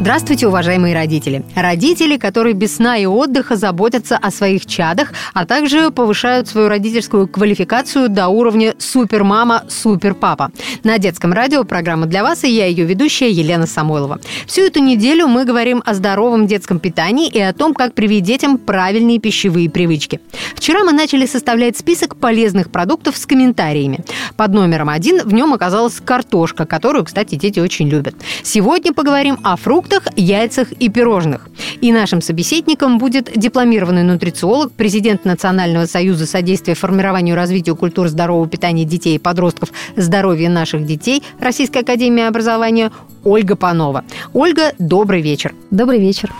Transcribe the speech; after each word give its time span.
Здравствуйте, 0.00 0.46
уважаемые 0.46 0.94
родители. 0.94 1.44
Родители, 1.54 2.16
которые 2.16 2.54
без 2.54 2.76
сна 2.76 2.96
и 2.96 3.04
отдыха 3.04 3.56
заботятся 3.56 4.16
о 4.16 4.30
своих 4.30 4.64
чадах, 4.64 5.12
а 5.34 5.44
также 5.44 5.90
повышают 5.90 6.48
свою 6.48 6.70
родительскую 6.70 7.28
квалификацию 7.28 8.08
до 8.08 8.28
уровня 8.28 8.74
супермама, 8.78 9.64
суперпапа. 9.68 10.52
На 10.84 10.96
детском 10.96 11.34
радио 11.34 11.64
программа 11.64 12.06
для 12.06 12.22
вас, 12.22 12.44
и 12.44 12.48
я 12.48 12.64
ее 12.64 12.86
ведущая 12.86 13.30
Елена 13.30 13.66
Самойлова. 13.66 14.20
Всю 14.46 14.62
эту 14.62 14.80
неделю 14.80 15.26
мы 15.26 15.44
говорим 15.44 15.82
о 15.84 15.92
здоровом 15.92 16.46
детском 16.46 16.78
питании 16.78 17.28
и 17.28 17.38
о 17.38 17.52
том, 17.52 17.74
как 17.74 17.92
привить 17.92 18.24
детям 18.24 18.56
правильные 18.56 19.18
пищевые 19.18 19.68
привычки. 19.68 20.18
Вчера 20.54 20.82
мы 20.82 20.92
начали 20.92 21.26
составлять 21.26 21.76
список 21.76 22.16
полезных 22.16 22.70
продуктов 22.70 23.18
с 23.18 23.26
комментариями. 23.26 24.02
Под 24.38 24.54
номером 24.54 24.88
один 24.88 25.20
в 25.22 25.34
нем 25.34 25.52
оказалась 25.52 26.00
картошка, 26.02 26.64
которую, 26.64 27.04
кстати, 27.04 27.34
дети 27.34 27.60
очень 27.60 27.90
любят. 27.90 28.14
Сегодня 28.42 28.94
поговорим 28.94 29.38
о 29.42 29.56
фруктах, 29.56 29.89
фруктах, 29.90 30.12
яйцах 30.16 30.72
и 30.72 30.88
пирожных. 30.88 31.48
И 31.80 31.92
нашим 31.92 32.20
собеседником 32.20 32.98
будет 32.98 33.30
дипломированный 33.34 34.02
нутрициолог, 34.02 34.72
президент 34.72 35.24
Национального 35.24 35.86
союза 35.86 36.26
содействия 36.26 36.74
формированию 36.74 37.34
и 37.34 37.36
развитию 37.36 37.76
культуры 37.76 38.08
здорового 38.08 38.48
питания 38.48 38.84
детей 38.84 39.16
и 39.16 39.18
подростков 39.18 39.70
«Здоровье 39.96 40.48
наших 40.48 40.86
детей» 40.86 41.22
Российской 41.40 41.78
академии 41.78 42.24
образования 42.24 42.92
Ольга 43.24 43.56
Панова. 43.56 44.04
Ольга, 44.32 44.72
добрый 44.78 45.22
вечер. 45.22 45.54
Добрый 45.70 45.98
вечер. 45.98 46.32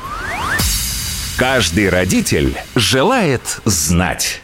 Каждый 1.36 1.88
родитель 1.88 2.54
желает 2.74 3.60
знать. 3.64 4.42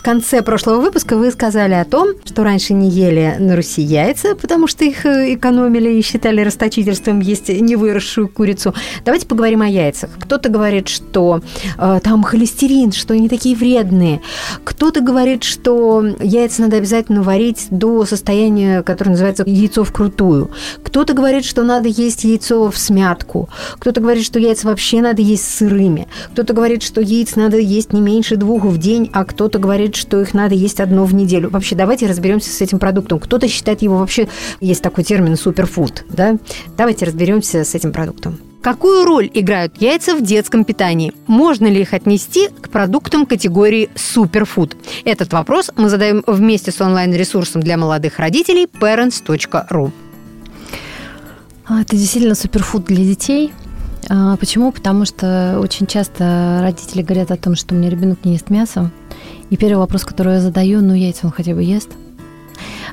В 0.00 0.02
конце 0.02 0.40
прошлого 0.40 0.80
выпуска 0.80 1.14
вы 1.14 1.30
сказали 1.30 1.74
о 1.74 1.84
том, 1.84 2.14
что 2.24 2.42
раньше 2.42 2.72
не 2.72 2.88
ели 2.88 3.36
на 3.38 3.54
Руси 3.54 3.82
яйца, 3.82 4.34
потому 4.34 4.66
что 4.66 4.82
их 4.82 5.04
э, 5.04 5.34
экономили 5.34 5.92
и 5.92 6.00
считали 6.00 6.40
расточительством 6.40 7.20
есть 7.20 7.50
невыросшую 7.50 8.28
курицу. 8.28 8.74
Давайте 9.04 9.26
поговорим 9.26 9.60
о 9.60 9.68
яйцах. 9.68 10.08
Кто-то 10.18 10.48
говорит, 10.48 10.88
что 10.88 11.42
э, 11.76 12.00
там 12.02 12.22
холестерин, 12.22 12.92
что 12.92 13.12
они 13.12 13.28
такие 13.28 13.54
вредные. 13.54 14.22
Кто-то 14.64 15.02
говорит, 15.02 15.44
что 15.44 16.02
яйца 16.18 16.62
надо 16.62 16.78
обязательно 16.78 17.22
варить 17.22 17.66
до 17.68 18.06
состояния, 18.06 18.82
которое 18.82 19.10
называется 19.10 19.44
яйцо 19.46 19.84
вкрутую. 19.84 20.50
Кто-то 20.82 21.12
говорит, 21.12 21.44
что 21.44 21.62
надо 21.62 21.90
есть 21.90 22.24
яйцо 22.24 22.70
в 22.70 22.78
смятку. 22.78 23.50
Кто-то 23.78 24.00
говорит, 24.00 24.24
что 24.24 24.38
яйца 24.38 24.66
вообще 24.66 25.02
надо 25.02 25.20
есть 25.20 25.44
сырыми. 25.44 26.08
Кто-то 26.32 26.54
говорит, 26.54 26.82
что 26.82 27.02
яиц 27.02 27.36
надо 27.36 27.58
есть 27.58 27.92
не 27.92 28.00
меньше 28.00 28.36
двух 28.36 28.64
в 28.64 28.78
день, 28.78 29.10
а 29.12 29.26
кто-то 29.26 29.58
говорит, 29.58 29.89
говорит, 29.90 29.96
что 29.96 30.20
их 30.20 30.34
надо 30.34 30.54
есть 30.54 30.80
одно 30.80 31.04
в 31.04 31.14
неделю. 31.14 31.50
Вообще, 31.50 31.74
давайте 31.74 32.06
разберемся 32.06 32.50
с 32.50 32.60
этим 32.60 32.78
продуктом. 32.78 33.18
Кто-то 33.18 33.48
считает 33.48 33.82
его 33.82 33.98
вообще, 33.98 34.28
есть 34.60 34.82
такой 34.82 35.04
термин 35.04 35.36
суперфуд, 35.36 36.04
да? 36.08 36.36
Давайте 36.76 37.04
разберемся 37.04 37.64
с 37.64 37.74
этим 37.74 37.92
продуктом. 37.92 38.38
Какую 38.62 39.04
роль 39.04 39.30
играют 39.32 39.80
яйца 39.80 40.14
в 40.14 40.22
детском 40.22 40.64
питании? 40.64 41.12
Можно 41.26 41.66
ли 41.66 41.80
их 41.80 41.94
отнести 41.94 42.48
к 42.48 42.68
продуктам 42.68 43.24
категории 43.24 43.88
суперфуд? 43.94 44.76
Этот 45.04 45.32
вопрос 45.32 45.70
мы 45.76 45.88
задаем 45.88 46.22
вместе 46.26 46.70
с 46.70 46.80
онлайн-ресурсом 46.80 47.62
для 47.62 47.78
молодых 47.78 48.18
родителей 48.18 48.66
parents.ru. 48.66 49.90
А, 51.66 51.80
это 51.80 51.96
действительно 51.96 52.34
суперфуд 52.34 52.84
для 52.84 53.02
детей. 53.02 53.52
А, 54.10 54.36
почему? 54.36 54.72
Потому 54.72 55.06
что 55.06 55.58
очень 55.62 55.86
часто 55.86 56.58
родители 56.60 57.02
говорят 57.02 57.30
о 57.30 57.36
том, 57.36 57.56
что 57.56 57.74
у 57.74 57.78
меня 57.78 57.88
ребенок 57.88 58.24
не 58.24 58.34
ест 58.34 58.50
мясо. 58.50 58.90
И 59.50 59.56
первый 59.56 59.78
вопрос, 59.78 60.04
который 60.04 60.34
я 60.34 60.40
задаю, 60.40 60.80
ну, 60.80 60.94
яйца 60.94 61.26
он 61.26 61.32
хотя 61.32 61.54
бы 61.54 61.62
ест? 61.62 61.90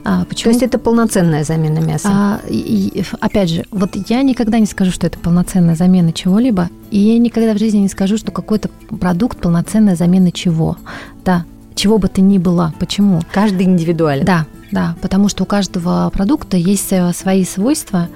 А, 0.03 0.25
почему? 0.25 0.43
То 0.45 0.49
есть 0.51 0.63
это 0.63 0.79
полноценная 0.79 1.43
замена 1.43 1.79
мяса? 1.79 2.07
А, 2.09 2.39
и, 2.47 3.03
опять 3.19 3.49
же, 3.49 3.65
вот 3.71 3.95
я 4.09 4.21
никогда 4.23 4.59
не 4.59 4.65
скажу, 4.65 4.91
что 4.91 5.05
это 5.05 5.19
полноценная 5.19 5.75
замена 5.75 6.13
чего-либо, 6.13 6.69
и 6.91 6.99
я 6.99 7.17
никогда 7.19 7.53
в 7.53 7.57
жизни 7.57 7.79
не 7.79 7.89
скажу, 7.89 8.17
что 8.17 8.31
какой-то 8.31 8.69
продукт 8.99 9.39
полноценная 9.39 9.95
замена 9.95 10.31
чего. 10.31 10.77
Да, 11.25 11.45
чего 11.75 11.97
бы 11.97 12.07
то 12.07 12.21
ни 12.21 12.37
было. 12.37 12.73
Почему? 12.79 13.21
Каждый 13.31 13.63
индивидуален. 13.63 14.25
Да, 14.25 14.45
да, 14.71 14.95
потому 15.01 15.29
что 15.29 15.43
у 15.43 15.45
каждого 15.45 16.09
продукта 16.09 16.57
есть 16.57 16.91
э, 16.91 17.13
свои 17.13 17.45
свойства. 17.45 18.09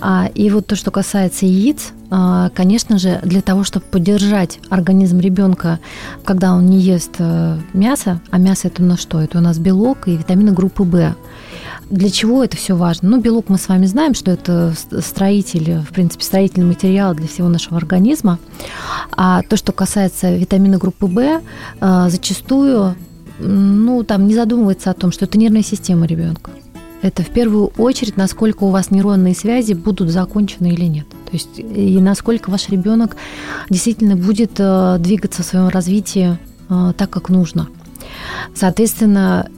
А, 0.00 0.28
и 0.34 0.50
вот 0.50 0.66
то, 0.66 0.76
что 0.76 0.90
касается 0.90 1.46
яиц, 1.46 1.92
а, 2.10 2.50
конечно 2.50 2.98
же, 2.98 3.20
для 3.22 3.40
того, 3.40 3.64
чтобы 3.64 3.86
поддержать 3.86 4.60
организм 4.70 5.18
ребенка, 5.18 5.80
когда 6.24 6.54
он 6.54 6.66
не 6.66 6.78
ест 6.78 7.16
э, 7.18 7.58
мясо, 7.72 8.20
а 8.30 8.38
мясо 8.38 8.68
это 8.68 8.82
у 8.82 8.86
нас 8.86 9.00
что? 9.00 9.20
Это 9.20 9.38
у 9.38 9.40
нас 9.40 9.58
белок 9.58 10.06
и 10.06 10.16
витамины 10.16 10.52
группы 10.52 10.84
В. 10.84 11.14
Для 11.90 12.10
чего 12.10 12.42
это 12.42 12.56
все 12.56 12.74
важно? 12.74 13.10
Ну, 13.10 13.20
белок 13.20 13.48
мы 13.48 13.58
с 13.58 13.68
вами 13.68 13.86
знаем, 13.86 14.14
что 14.14 14.32
это 14.32 14.74
строитель, 15.00 15.80
в 15.80 15.92
принципе, 15.92 16.24
строительный 16.24 16.66
материал 16.66 17.14
для 17.14 17.28
всего 17.28 17.48
нашего 17.48 17.76
организма. 17.76 18.38
А 19.16 19.42
то, 19.42 19.56
что 19.56 19.72
касается 19.72 20.34
витамина 20.34 20.78
группы 20.78 21.06
В, 21.06 21.40
э, 21.80 22.10
зачастую 22.10 22.96
ну, 23.38 24.02
там 24.04 24.26
не 24.26 24.34
задумывается 24.34 24.90
о 24.90 24.94
том, 24.94 25.12
что 25.12 25.24
это 25.24 25.38
нервная 25.38 25.62
система 25.62 26.06
ребенка. 26.06 26.50
Это 27.02 27.22
в 27.22 27.28
первую 27.28 27.66
очередь, 27.76 28.16
насколько 28.16 28.64
у 28.64 28.70
вас 28.70 28.90
нейронные 28.90 29.34
связи 29.34 29.74
будут 29.74 30.10
закончены 30.10 30.68
или 30.68 30.86
нет. 30.86 31.08
То 31.08 31.32
есть 31.32 31.58
и 31.58 32.00
насколько 32.00 32.50
ваш 32.50 32.68
ребенок 32.68 33.16
действительно 33.68 34.16
будет 34.16 34.52
э, 34.58 34.96
двигаться 34.98 35.42
в 35.42 35.46
своем 35.46 35.68
развитии 35.68 36.38
э, 36.68 36.92
так, 36.96 37.10
как 37.10 37.28
нужно. 37.28 37.68
Соответственно, 38.54 39.48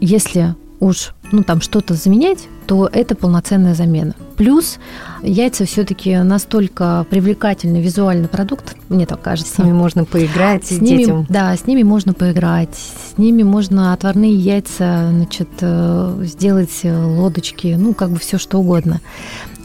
если 0.00 0.54
уж 0.80 1.14
ну, 1.32 1.42
там 1.42 1.60
что-то 1.60 1.94
заменять, 1.94 2.48
то 2.66 2.88
это 2.92 3.14
полноценная 3.14 3.74
замена. 3.74 4.14
Плюс 4.36 4.78
яйца 5.22 5.64
все-таки 5.64 6.16
настолько 6.18 7.06
привлекательный 7.08 7.80
визуальный 7.80 8.28
продукт, 8.28 8.76
мне 8.88 9.06
так 9.06 9.22
кажется. 9.22 9.54
С 9.54 9.58
ними 9.58 9.72
можно 9.72 10.04
поиграть 10.04 10.66
с 10.66 10.80
ними, 10.80 10.98
детям. 10.98 11.26
Да, 11.28 11.56
с 11.56 11.66
ними 11.66 11.82
можно 11.82 12.12
поиграть. 12.12 12.74
С 12.74 13.18
ними 13.18 13.42
можно 13.42 13.92
отварные 13.92 14.34
яйца, 14.34 15.08
значит, 15.10 15.48
э, 15.60 16.22
сделать 16.24 16.80
лодочки, 16.84 17.76
ну, 17.78 17.94
как 17.94 18.10
бы 18.10 18.18
все 18.18 18.38
что 18.38 18.58
угодно. 18.58 19.00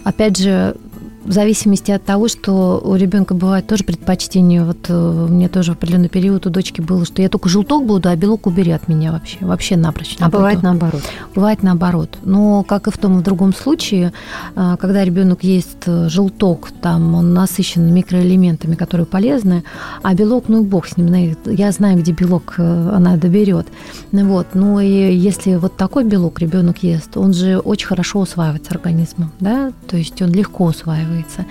Опять 0.03 0.37
же, 0.37 0.75
в 1.23 1.31
зависимости 1.31 1.91
от 1.91 2.03
того, 2.03 2.27
что 2.27 2.81
у 2.83 2.95
ребенка 2.95 3.33
бывает 3.33 3.67
тоже 3.67 3.83
предпочтение. 3.83 4.63
Вот 4.63 4.85
э, 4.89 5.27
мне 5.29 5.49
тоже 5.49 5.73
в 5.73 5.75
определенный 5.75 6.09
период 6.09 6.47
у 6.47 6.49
дочки 6.49 6.81
было, 6.81 7.05
что 7.05 7.21
я 7.21 7.29
только 7.29 7.47
желток 7.47 7.85
буду, 7.85 8.09
а 8.09 8.15
белок 8.15 8.47
убери 8.47 8.71
от 8.71 8.87
меня 8.87 9.11
вообще. 9.11 9.37
Вообще 9.41 9.77
напрочь. 9.77 10.17
а 10.19 10.29
бывает 10.29 10.63
наоборот. 10.63 11.01
Бывает 11.35 11.63
наоборот. 11.63 12.17
Но 12.23 12.63
как 12.63 12.87
и 12.87 12.91
в 12.91 12.97
том 12.97 13.17
и 13.17 13.19
в 13.19 13.23
другом 13.23 13.53
случае, 13.53 14.13
э, 14.55 14.77
когда 14.79 15.03
ребенок 15.05 15.43
ест 15.43 15.83
э, 15.85 16.09
желток, 16.09 16.71
там 16.81 17.13
он 17.13 17.33
насыщен 17.33 17.93
микроэлементами, 17.93 18.75
которые 18.75 19.05
полезны, 19.05 19.63
а 20.01 20.15
белок, 20.15 20.45
ну 20.47 20.63
бог 20.63 20.87
с 20.87 20.97
ним, 20.97 21.35
я 21.45 21.71
знаю, 21.71 21.99
где 21.99 22.13
белок 22.13 22.55
она 22.57 23.17
доберет. 23.17 23.67
Вот. 24.11 24.47
Ну 24.53 24.79
и 24.79 25.13
если 25.13 25.55
вот 25.55 25.77
такой 25.77 26.03
белок 26.03 26.39
ребенок 26.39 26.81
ест, 26.83 27.15
он 27.15 27.33
же 27.33 27.59
очень 27.59 27.87
хорошо 27.87 28.19
усваивается 28.19 28.71
организмом, 28.71 29.31
да, 29.39 29.71
то 29.87 29.97
есть 29.97 30.21
он 30.21 30.31
легко 30.31 30.65
усваивается 30.65 31.10
усваивается. 31.11 31.45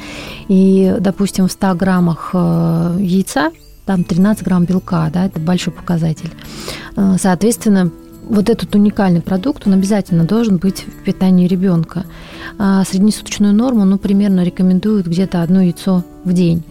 И, 0.49 0.97
допустим, 1.01 1.47
в 1.47 1.53
100 1.53 1.75
граммах 1.75 2.31
э, 2.33 2.97
яйца 3.01 3.51
там 3.87 4.05
13 4.05 4.45
грамм 4.45 4.65
белка, 4.65 5.11
да, 5.13 5.27
это 5.27 5.41
большой 5.41 5.73
показатель. 5.73 6.31
Э, 6.97 7.17
соответственно, 7.19 7.91
вот 8.29 8.49
этот 8.49 8.75
уникальный 8.75 9.21
продукт, 9.21 9.67
он 9.67 9.73
обязательно 9.73 10.25
должен 10.25 10.59
быть 10.59 10.85
в 10.85 11.05
питании 11.05 11.49
ребенка. 11.49 12.05
А 12.59 12.85
среднесуточную 12.85 13.55
норму, 13.55 13.85
ну, 13.85 13.99
примерно 13.99 14.45
рекомендуют 14.45 15.07
где-то 15.07 15.43
одно 15.43 15.61
яйцо 15.63 16.05
в 16.25 16.33
день. 16.33 16.63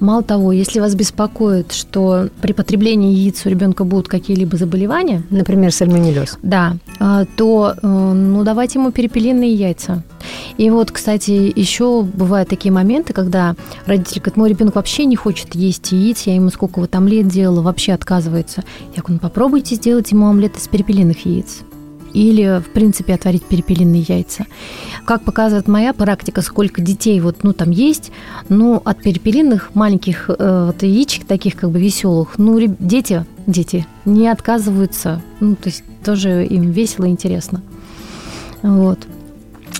Мало 0.00 0.22
того, 0.22 0.52
если 0.52 0.80
вас 0.80 0.94
беспокоит, 0.94 1.72
что 1.72 2.28
при 2.40 2.52
потреблении 2.52 3.14
яиц 3.14 3.46
у 3.46 3.48
ребенка 3.48 3.84
будут 3.84 4.08
какие-либо 4.08 4.56
заболевания, 4.56 5.22
например, 5.30 5.72
сальмонеллез, 5.72 6.38
да, 6.42 6.76
а, 6.98 7.24
то 7.36 7.74
э, 7.80 7.86
ну 7.86 8.44
давайте 8.44 8.78
ему 8.78 8.92
перепелиные 8.92 9.52
яйца. 9.52 10.02
И 10.56 10.70
вот, 10.70 10.90
кстати, 10.90 11.52
еще 11.54 12.02
бывают 12.02 12.48
такие 12.48 12.72
моменты, 12.72 13.12
когда 13.12 13.54
родитель 13.86 14.20
говорит, 14.20 14.36
мой 14.36 14.48
ребенок 14.50 14.74
вообще 14.76 15.04
не 15.04 15.16
хочет 15.16 15.54
есть 15.54 15.92
яиц, 15.92 16.22
я 16.22 16.34
ему 16.34 16.50
сколько 16.50 16.80
вот 16.80 16.94
омлет 16.94 17.28
делала, 17.28 17.62
вообще 17.62 17.92
отказывается. 17.92 18.64
Я 18.96 19.02
говорю, 19.02 19.14
ну 19.14 19.18
попробуйте 19.18 19.74
сделать 19.76 20.10
ему 20.12 20.28
омлет 20.28 20.56
из 20.56 20.68
перепелиных 20.68 21.24
яиц 21.26 21.62
или, 22.14 22.60
в 22.60 22.70
принципе, 22.70 23.14
отварить 23.14 23.44
перепелиные 23.44 24.02
яйца. 24.02 24.46
Как 25.04 25.22
показывает 25.22 25.68
моя 25.68 25.92
практика, 25.92 26.40
сколько 26.40 26.80
детей 26.80 27.20
вот, 27.20 27.42
ну, 27.42 27.52
там 27.52 27.70
есть, 27.70 28.12
ну, 28.48 28.80
от 28.82 29.02
перепелиных 29.02 29.74
маленьких 29.74 30.30
э, 30.30 30.66
вот, 30.66 30.82
яичек, 30.82 31.26
таких 31.26 31.56
как 31.56 31.70
бы 31.70 31.78
веселых, 31.80 32.38
ну, 32.38 32.58
дети, 32.78 33.26
дети 33.46 33.86
не 34.04 34.28
отказываются, 34.28 35.20
ну, 35.40 35.56
то 35.56 35.68
есть 35.68 35.84
тоже 36.04 36.46
им 36.46 36.70
весело 36.70 37.04
и 37.04 37.10
интересно. 37.10 37.60
Вот. 38.62 39.00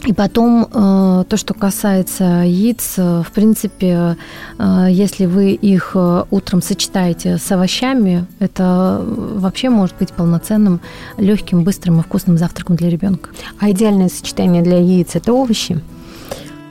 И 0.06 0.12
потом 0.12 0.66
э, 0.70 1.24
то, 1.28 1.36
что 1.36 1.54
касается 1.54 2.42
яиц, 2.44 2.94
э, 2.98 3.22
в 3.22 3.32
принципе, 3.32 4.16
э, 4.58 4.86
если 4.90 5.24
вы 5.24 5.52
их 5.52 5.96
утром 6.30 6.60
сочетаете 6.60 7.38
с 7.38 7.50
овощами, 7.50 8.26
это 8.38 9.02
вообще 9.04 9.70
может 9.70 9.96
быть 9.98 10.12
полноценным, 10.12 10.80
легким, 11.16 11.64
быстрым 11.64 12.00
и 12.00 12.02
вкусным 12.02 12.36
завтраком 12.36 12.76
для 12.76 12.90
ребенка. 12.90 13.30
А 13.58 13.70
идеальное 13.70 14.08
сочетание 14.08 14.62
для 14.62 14.78
яиц 14.78 15.14
это 15.14 15.32
овощи? 15.32 15.80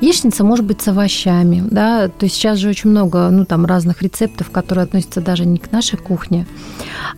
Яичница 0.03 0.43
может 0.43 0.65
быть 0.65 0.81
с 0.81 0.87
овощами, 0.89 1.63
да, 1.71 2.09
то 2.09 2.25
есть 2.25 2.35
сейчас 2.35 2.57
же 2.57 2.67
очень 2.67 2.89
много, 2.89 3.29
ну, 3.29 3.45
там, 3.45 3.65
разных 3.65 4.01
рецептов, 4.01 4.49
которые 4.49 4.83
относятся 4.83 5.21
даже 5.21 5.45
не 5.45 5.57
к 5.57 5.71
нашей 5.71 5.97
кухне, 5.97 6.45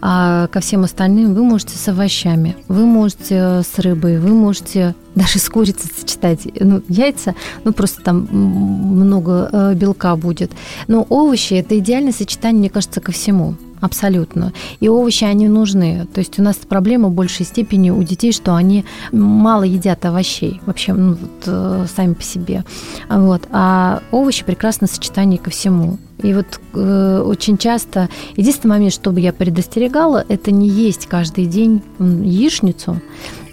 а 0.02 0.46
ко 0.50 0.60
всем 0.60 0.84
остальным. 0.84 1.34
Вы 1.34 1.44
можете 1.44 1.80
с 1.80 1.88
овощами, 1.88 2.56
вы 2.68 2.86
можете 2.86 3.64
с 3.64 3.80
рыбой, 3.80 4.20
вы 4.20 4.36
можете 4.36 4.94
даже 5.16 5.40
с 5.40 5.50
курицей 5.50 5.90
сочетать 6.00 6.42
ну, 6.60 6.84
яйца, 6.88 7.34
ну, 7.64 7.74
просто 7.74 8.04
там 8.04 8.28
много 8.32 9.50
э, 9.52 9.74
белка 9.74 10.16
будет. 10.16 10.52
Но 10.88 11.08
овощи– 11.10 11.54
это 11.56 11.80
идеальное 11.80 12.14
сочетание, 12.14 12.60
мне 12.60 12.70
кажется, 12.70 13.02
ко 13.02 13.12
всему 13.12 13.56
абсолютно. 13.82 14.54
И 14.80 14.90
овощи, 14.90 15.24
они 15.24 15.48
нужны. 15.48 16.08
То 16.14 16.20
есть 16.20 16.40
у 16.40 16.44
нас 16.44 16.58
проблема 16.58 17.10
в 17.10 17.14
большей 17.14 17.46
степени 17.46 17.90
у 17.90 18.02
детей, 18.04 18.32
что 18.32 18.56
они 18.56 18.86
мало 19.12 19.64
едят 19.64 20.06
овощей 20.06 20.62
вообще 20.66 20.94
ну, 20.94 21.14
вот, 21.14 21.44
э, 21.46 21.86
сами 21.96 22.14
по 22.14 22.24
себе. 22.24 22.64
Вот. 23.10 23.44
А 23.52 24.02
овощи 24.12 24.44
прекрасно 24.44 24.88
сочетание 24.88 25.40
ко 25.40 25.50
всему. 25.50 25.98
И 26.24 26.34
вот 26.34 26.60
э, 26.74 27.24
очень 27.26 27.58
часто 27.58 28.10
единственный 28.36 28.72
момент, 28.72 28.94
чтобы 28.94 29.20
я 29.20 29.34
предостерегала, 29.34 30.24
это 30.28 30.52
не 30.52 30.70
есть 30.70 31.08
каждый 31.08 31.46
день 31.46 31.82
яичницу. 32.00 33.02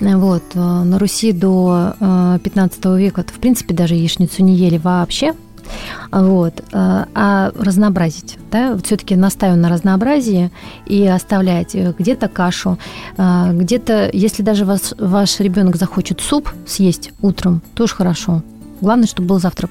Вот. 0.01 0.43
Э, 0.55 0.59
на 0.59 0.99
Руси 0.99 1.33
до 1.33 1.95
э, 1.99 2.39
15 2.43 2.85
века, 2.97 3.25
в 3.27 3.41
принципе, 3.41 3.75
даже 3.75 3.95
яичницу 3.95 4.43
не 4.45 4.55
ели 4.55 4.79
вообще. 4.79 5.35
Вот. 6.11 6.61
Э, 6.73 7.05
а 7.15 7.53
разнообразить, 7.55 8.39
да, 8.51 8.77
все-таки 8.83 9.17
настаиваю 9.17 9.61
на 9.61 9.69
разнообразии 9.69 10.51
и 10.87 11.07
оставлять 11.07 11.75
э, 11.75 11.95
где-то 11.99 12.29
кашу, 12.29 12.79
э, 13.17 13.51
где-то, 13.53 14.11
если 14.13 14.43
даже 14.43 14.65
вас, 14.65 14.95
ваш 14.99 15.41
ребенок 15.41 15.77
захочет 15.77 16.21
суп 16.21 16.51
съесть 16.67 17.13
утром, 17.21 17.63
тоже 17.75 17.95
хорошо. 17.95 18.43
Главное, 18.81 19.07
чтобы 19.07 19.29
был 19.29 19.39
завтрак. 19.41 19.71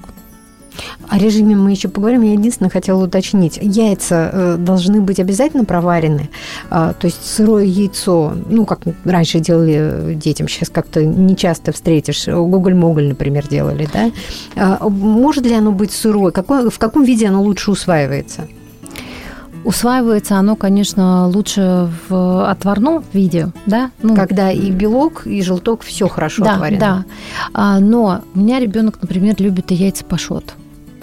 О 1.09 1.17
режиме 1.17 1.55
мы 1.55 1.71
еще 1.71 1.89
поговорим. 1.89 2.21
Я 2.21 2.33
единственное 2.33 2.69
хотела 2.69 3.03
уточнить. 3.03 3.59
Яйца 3.61 4.29
э, 4.31 4.55
должны 4.57 5.01
быть 5.01 5.19
обязательно 5.19 5.65
проварены. 5.65 6.29
А, 6.69 6.93
то 6.93 7.07
есть 7.07 7.25
сырое 7.25 7.65
яйцо, 7.65 8.33
ну, 8.49 8.65
как 8.65 8.79
раньше 9.03 9.39
делали 9.39 10.13
детям, 10.15 10.47
сейчас 10.47 10.69
как-то 10.69 11.03
не 11.03 11.35
часто 11.35 11.71
встретишь. 11.71 12.27
Гоголь-моголь, 12.27 13.07
например, 13.09 13.47
делали, 13.47 13.87
да? 13.93 14.11
А, 14.55 14.89
может 14.89 15.45
ли 15.45 15.53
оно 15.53 15.71
быть 15.71 15.91
сырое? 15.91 16.31
Какой, 16.31 16.69
в 16.69 16.79
каком 16.79 17.03
виде 17.03 17.27
оно 17.27 17.41
лучше 17.41 17.71
усваивается? 17.71 18.47
Усваивается 19.63 20.37
оно, 20.37 20.55
конечно, 20.55 21.27
лучше 21.27 21.89
в 22.09 22.49
отварном 22.49 23.03
виде, 23.13 23.51
да? 23.67 23.91
Ну, 24.01 24.15
Когда 24.15 24.51
и 24.51 24.71
белок, 24.71 25.27
и 25.27 25.41
желток 25.43 25.81
все 25.83 26.07
хорошо 26.07 26.43
да, 26.43 26.53
отварено. 26.53 26.79
Да, 26.79 27.05
а, 27.53 27.79
но 27.79 28.21
у 28.33 28.39
меня 28.39 28.59
ребенок, 28.59 28.99
например, 29.01 29.35
любит 29.37 29.71
и 29.71 29.75
яйца 29.75 30.03
пашот. 30.03 30.55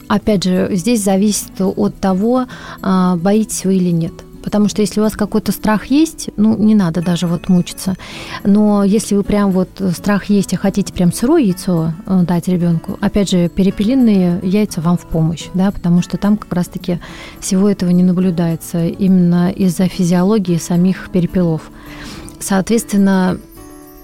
Опять 0.08 0.44
же, 0.44 0.70
здесь 0.72 1.04
зависит 1.04 1.60
от 1.60 1.96
того, 2.00 2.46
а, 2.80 3.16
боитесь 3.16 3.64
вы 3.64 3.76
или 3.76 3.90
нет. 3.90 4.12
Потому 4.42 4.68
что 4.68 4.80
если 4.80 5.00
у 5.00 5.02
вас 5.02 5.12
какой-то 5.12 5.52
страх 5.52 5.86
есть, 5.86 6.30
ну, 6.36 6.56
не 6.56 6.74
надо 6.74 7.02
даже 7.02 7.26
вот 7.26 7.50
мучиться. 7.50 7.96
Но 8.44 8.82
если 8.82 9.14
вы 9.14 9.22
прям 9.22 9.50
вот 9.50 9.68
страх 9.94 10.26
есть 10.26 10.54
и 10.54 10.56
хотите 10.56 10.92
прям 10.92 11.12
сырое 11.12 11.42
яйцо 11.42 11.92
э, 12.06 12.22
дать 12.26 12.48
ребенку, 12.48 12.96
опять 13.02 13.28
же, 13.28 13.48
перепелиные 13.48 14.40
яйца 14.42 14.80
вам 14.80 14.96
в 14.96 15.06
помощь, 15.06 15.48
да, 15.52 15.70
потому 15.70 16.00
что 16.00 16.16
там 16.16 16.38
как 16.38 16.50
раз-таки 16.54 16.98
всего 17.40 17.68
этого 17.68 17.90
не 17.90 18.02
наблюдается 18.02 18.86
именно 18.86 19.50
из-за 19.50 19.86
физиологии 19.86 20.56
самих 20.56 21.10
перепелов. 21.10 21.70
Соответственно, 22.40 23.38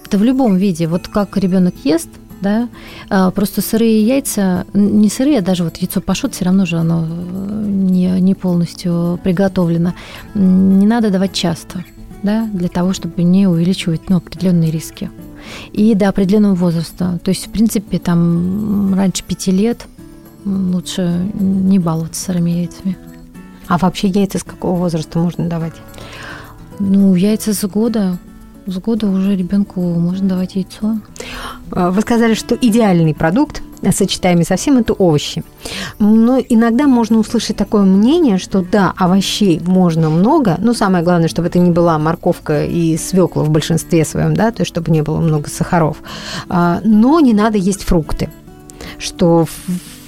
это 0.04 0.18
в 0.18 0.24
любом 0.24 0.56
виде, 0.56 0.88
вот 0.88 1.08
как 1.08 1.38
ребенок 1.38 1.74
ест– 1.84 2.08
да, 2.44 2.68
а, 3.08 3.30
просто 3.30 3.62
сырые 3.62 4.06
яйца, 4.06 4.66
не 4.74 5.08
сырые, 5.08 5.38
а 5.38 5.42
даже 5.42 5.64
вот 5.64 5.78
яйцо 5.78 6.02
пашот, 6.02 6.34
все 6.34 6.44
равно 6.44 6.66
же 6.66 6.76
оно 6.76 7.06
э, 7.08 7.64
не, 7.66 8.20
не 8.20 8.34
полностью 8.34 9.18
приготовлено. 9.24 9.94
Не 10.34 10.86
надо 10.86 11.10
давать 11.10 11.32
часто, 11.32 11.84
да, 12.22 12.46
для 12.52 12.68
того, 12.68 12.92
чтобы 12.92 13.22
не 13.22 13.46
увеличивать 13.46 14.10
ну, 14.10 14.18
определенные 14.18 14.70
риски. 14.70 15.10
И 15.72 15.94
до 15.94 16.10
определенного 16.10 16.54
возраста. 16.54 17.18
То 17.24 17.30
есть, 17.30 17.46
в 17.46 17.50
принципе, 17.50 17.98
там 17.98 18.94
раньше 18.94 19.24
пяти 19.24 19.50
лет 19.50 19.86
лучше 20.44 21.30
не 21.34 21.78
баловаться 21.78 22.20
сырыми 22.26 22.50
яйцами. 22.50 22.98
А 23.68 23.78
вообще 23.78 24.08
яйца 24.08 24.38
с 24.38 24.44
какого 24.44 24.76
возраста 24.78 25.18
можно 25.18 25.48
давать? 25.48 25.74
Ну, 26.78 27.14
яйца 27.14 27.54
с 27.54 27.66
года 27.66 28.18
с 28.66 28.78
года 28.78 29.08
уже 29.08 29.36
ребенку 29.36 29.80
можно 29.80 30.28
давать 30.28 30.54
яйцо. 30.56 30.98
А, 31.72 31.90
вы 31.90 32.00
сказали, 32.00 32.34
что 32.34 32.54
идеальный 32.54 33.14
продукт 33.14 33.62
сочетаемый 33.92 34.44
со 34.44 34.56
всем, 34.56 34.78
это 34.78 34.92
овощи. 34.94 35.44
Но 35.98 36.38
иногда 36.38 36.86
можно 36.86 37.18
услышать 37.18 37.56
такое 37.56 37.82
мнение, 37.82 38.38
что 38.38 38.62
да, 38.62 38.94
овощей 38.96 39.60
можно 39.60 40.08
много, 40.08 40.56
но 40.58 40.72
самое 40.72 41.04
главное, 41.04 41.28
чтобы 41.28 41.48
это 41.48 41.58
не 41.58 41.70
была 41.70 41.98
морковка 41.98 42.64
и 42.64 42.96
свекла 42.96 43.42
в 43.42 43.50
большинстве 43.50 44.04
своем, 44.04 44.34
да, 44.34 44.52
то 44.52 44.62
есть 44.62 44.70
чтобы 44.70 44.90
не 44.90 45.02
было 45.02 45.18
много 45.18 45.48
сахаров. 45.48 45.98
А, 46.48 46.80
но 46.84 47.20
не 47.20 47.34
надо 47.34 47.58
есть 47.58 47.82
фрукты, 47.82 48.30
что 48.98 49.46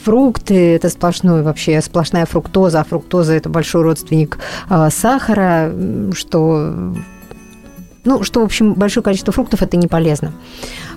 фрукты– 0.05 0.55
это 0.77 0.89
сплошной 0.89 1.43
вообще 1.43 1.81
сплошная 1.81 2.27
фруктоза, 2.27 2.81
а 2.81 2.85
фруктоза– 2.85 3.33
это 3.35 3.49
большой 3.49 3.83
родственник 3.83 4.39
а, 4.69 4.91
сахара, 4.91 5.73
что 6.15 6.95
ну, 8.07 8.23
что, 8.23 8.41
в 8.41 8.45
общем, 8.45 8.75
большое 8.75 9.05
количество 9.05 9.33
фруктов 9.33 9.63
это 9.63 9.77
не 9.77 9.89
полезно. 9.89 10.33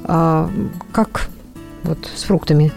А, 0.03 0.50
как 0.91 1.27
вот 1.83 1.97
с 2.15 2.23
фруктами? 2.23 2.71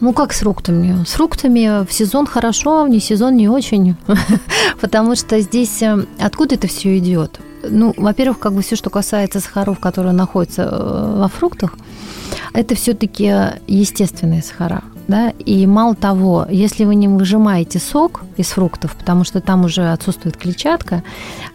Ну, 0.00 0.12
как 0.12 0.32
с 0.32 0.40
фруктами? 0.40 1.04
С 1.04 1.12
фруктами 1.12 1.86
в 1.86 1.92
сезон 1.92 2.26
хорошо, 2.26 2.84
в 2.84 2.88
не 2.88 2.98
сезон 3.00 3.36
не 3.36 3.48
очень. 3.48 3.94
Потому 4.80 5.14
что 5.14 5.40
здесь 5.40 5.80
э, 5.80 6.04
откуда 6.18 6.56
это 6.56 6.66
все 6.66 6.98
идет? 6.98 7.38
Ну, 7.62 7.94
во-первых, 7.96 8.40
как 8.40 8.52
бы 8.52 8.62
все, 8.62 8.74
что 8.74 8.90
касается 8.90 9.38
сахаров, 9.38 9.78
которые 9.78 10.12
находятся 10.12 10.62
э, 10.62 11.18
во 11.18 11.28
фруктах, 11.28 11.76
это 12.52 12.74
все-таки 12.74 13.32
естественные 13.68 14.42
сахара 14.42 14.82
да, 15.08 15.30
и 15.30 15.66
мало 15.66 15.94
того, 15.94 16.46
если 16.48 16.84
вы 16.84 16.94
не 16.94 17.08
выжимаете 17.08 17.78
сок 17.78 18.22
из 18.36 18.48
фруктов, 18.48 18.96
потому 18.96 19.24
что 19.24 19.40
там 19.40 19.64
уже 19.64 19.90
отсутствует 19.90 20.36
клетчатка, 20.36 21.02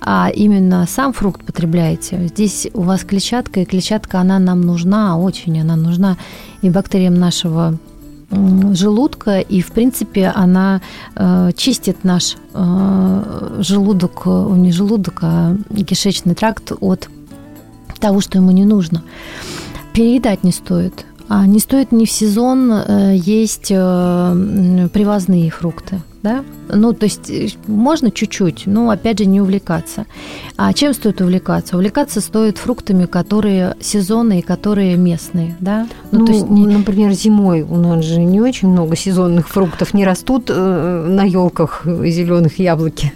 а 0.02 0.30
именно 0.34 0.86
сам 0.88 1.14
фрукт 1.14 1.44
потребляете, 1.44 2.28
здесь 2.28 2.68
у 2.74 2.82
вас 2.82 3.04
клетчатка, 3.04 3.62
и 3.62 3.66
клетчатка, 3.66 4.20
она 4.20 4.40
нам 4.40 4.62
нужна, 4.62 5.18
очень 5.18 5.60
она 5.60 5.76
нужна 5.76 6.18
и 6.62 6.70
бактериям 6.70 7.16
нашего 7.16 7.78
желудка, 8.30 9.40
и, 9.40 9.62
в 9.62 9.72
принципе, 9.72 10.28
она 10.36 10.82
э, 11.16 11.52
чистит 11.56 12.04
наш 12.04 12.36
э, 12.54 13.58
желудок, 13.60 14.26
не 14.26 14.72
желудок, 14.72 15.20
а 15.22 15.56
кишечный 15.88 16.36
тракт 16.36 16.74
от 16.82 17.10
того, 18.00 18.20
что 18.20 18.38
ему 18.38 18.52
не 18.52 18.66
нужно. 18.66 19.04
Переедать 19.94 20.44
не 20.44 20.52
стоит. 20.52 21.06
А 21.30 21.46
не 21.46 21.60
стоит 21.60 21.92
ни 21.92 22.06
в 22.06 22.12
сезон 22.12 22.72
э, 22.72 23.16
есть 23.16 23.70
э, 23.70 24.88
привозные 24.94 25.52
фрукты 25.52 26.02
да? 26.28 26.44
Ну, 26.70 26.94
то 26.94 27.06
есть 27.06 27.30
э, 27.30 27.48
можно 27.68 28.12
чуть-чуть, 28.12 28.64
но 28.66 28.90
опять 28.90 29.20
же 29.20 29.26
не 29.26 29.40
увлекаться. 29.40 30.06
А 30.58 30.74
чем 30.74 30.94
стоит 30.94 31.22
увлекаться? 31.22 31.76
Увлекаться 31.76 32.20
стоит 32.20 32.58
фруктами, 32.58 33.06
которые 33.06 33.76
сезонные, 33.80 34.44
которые 34.44 34.98
местные, 34.98 35.56
да? 35.60 35.88
Ну, 36.12 36.20
ну 36.20 36.26
то 36.26 36.32
есть, 36.34 36.50
не... 36.50 36.68
например, 36.68 37.12
зимой 37.14 37.62
у 37.62 37.78
нас 37.78 38.04
же 38.04 38.20
не 38.20 38.42
очень 38.42 38.68
много 38.68 38.96
сезонных 38.96 39.48
фруктов, 39.48 39.94
не 39.94 40.06
растут 40.06 40.50
э, 40.50 41.06
на 41.08 41.24
елках 41.24 41.84
зеленых 41.86 42.60
яблоки. 42.60 43.14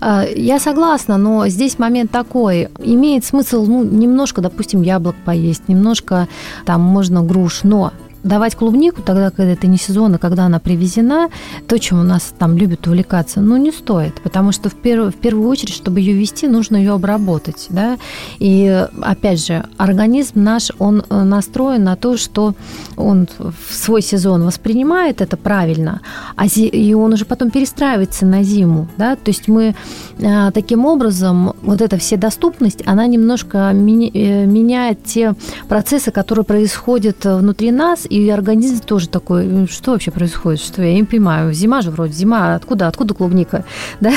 А, 0.00 0.24
я 0.24 0.58
согласна, 0.58 1.18
но 1.18 1.48
здесь 1.48 1.78
момент 1.78 2.10
такой: 2.10 2.68
имеет 2.78 3.24
смысл, 3.24 3.64
ну, 3.66 3.84
немножко, 3.84 4.40
допустим, 4.40 4.82
яблок 4.82 5.16
поесть, 5.24 5.68
немножко 5.68 6.28
там 6.64 6.80
можно 6.80 7.22
груш, 7.22 7.60
но 7.64 7.92
давать 8.24 8.56
клубнику 8.56 9.02
тогда, 9.02 9.30
когда 9.30 9.52
это 9.52 9.66
не 9.66 9.76
сезон, 9.76 10.14
а 10.14 10.18
когда 10.18 10.46
она 10.46 10.58
привезена, 10.58 11.28
то, 11.68 11.78
чем 11.78 12.00
у 12.00 12.02
нас 12.02 12.32
там 12.38 12.56
любят 12.56 12.86
увлекаться, 12.86 13.40
ну, 13.40 13.56
не 13.56 13.70
стоит, 13.70 14.20
потому 14.22 14.50
что 14.50 14.70
в, 14.70 14.74
перв, 14.74 15.14
в 15.14 15.18
первую 15.18 15.48
очередь, 15.48 15.74
чтобы 15.74 16.00
ее 16.00 16.14
вести, 16.14 16.48
нужно 16.48 16.76
ее 16.76 16.92
обработать, 16.92 17.66
да, 17.68 17.98
и, 18.38 18.86
опять 19.02 19.46
же, 19.46 19.64
организм 19.76 20.42
наш, 20.42 20.72
он 20.78 21.04
э, 21.08 21.22
настроен 21.22 21.84
на 21.84 21.96
то, 21.96 22.16
что 22.16 22.54
он 22.96 23.28
в 23.38 23.74
свой 23.74 24.02
сезон 24.02 24.44
воспринимает 24.44 25.20
это 25.20 25.36
правильно, 25.36 26.00
а 26.34 26.46
зи- 26.46 26.66
и 26.66 26.94
он 26.94 27.12
уже 27.12 27.26
потом 27.26 27.50
перестраивается 27.50 28.24
на 28.24 28.42
зиму, 28.42 28.88
да, 28.96 29.16
то 29.16 29.30
есть 29.30 29.48
мы 29.48 29.74
э, 30.18 30.50
таким 30.52 30.86
образом, 30.86 31.52
вот 31.62 31.82
эта 31.82 31.98
вседоступность, 31.98 32.82
она 32.86 33.06
немножко 33.06 33.70
ми- 33.74 34.10
э, 34.14 34.46
меняет 34.46 35.04
те 35.04 35.34
процессы, 35.68 36.10
которые 36.10 36.44
происходят 36.44 37.24
внутри 37.24 37.70
нас, 37.70 38.06
и 38.14 38.30
организм 38.30 38.78
тоже 38.78 39.08
такой, 39.08 39.66
что 39.66 39.90
вообще 39.90 40.12
происходит, 40.12 40.60
что 40.60 40.82
я 40.82 40.94
не 40.94 41.02
понимаю, 41.02 41.52
зима 41.52 41.82
же 41.82 41.90
вроде, 41.90 42.12
зима, 42.12 42.54
откуда, 42.54 42.86
откуда 42.86 43.12
клубника, 43.12 43.64
да, 44.00 44.12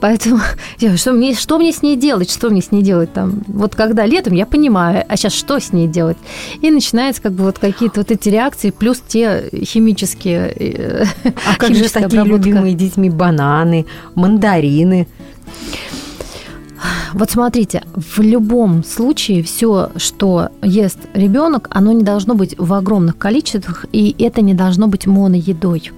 поэтому 0.00 0.40
что 0.96 1.12
мне, 1.12 1.34
что 1.34 1.56
мне 1.58 1.72
с 1.72 1.80
ней 1.80 1.96
делать, 1.96 2.28
что 2.28 2.50
мне 2.50 2.60
с 2.60 2.72
ней 2.72 2.82
делать 2.82 3.12
там, 3.12 3.44
вот 3.46 3.76
когда 3.76 4.04
летом, 4.04 4.34
я 4.34 4.46
понимаю, 4.46 5.04
а 5.08 5.16
сейчас 5.16 5.32
что 5.32 5.60
с 5.60 5.72
ней 5.72 5.86
делать, 5.86 6.16
и 6.60 6.70
начинается 6.72 7.22
как 7.22 7.34
бы 7.34 7.44
вот 7.44 7.60
какие-то 7.60 8.00
вот 8.00 8.10
эти 8.10 8.28
реакции, 8.30 8.70
плюс 8.70 9.00
те 9.06 9.48
химические, 9.52 10.52
э, 10.52 11.04
а 11.24 11.56
как 11.56 11.72
же 11.72 11.88
такие 11.88 12.06
обработка. 12.06 12.48
любимые 12.48 12.74
детьми? 12.74 13.10
Бананы, 13.10 13.86
мандарины, 14.16 15.06
вот 17.12 17.30
смотрите, 17.30 17.82
в 17.94 18.20
любом 18.20 18.84
случае 18.84 19.42
все, 19.42 19.90
что 19.96 20.48
ест 20.62 20.98
ребенок, 21.14 21.68
оно 21.70 21.92
не 21.92 22.04
должно 22.04 22.34
быть 22.34 22.54
в 22.58 22.72
огромных 22.72 23.18
количествах, 23.18 23.86
и 23.92 24.14
это 24.18 24.42
не 24.42 24.54
должно 24.54 24.88
быть 24.88 25.06
моноедой. 25.06 25.92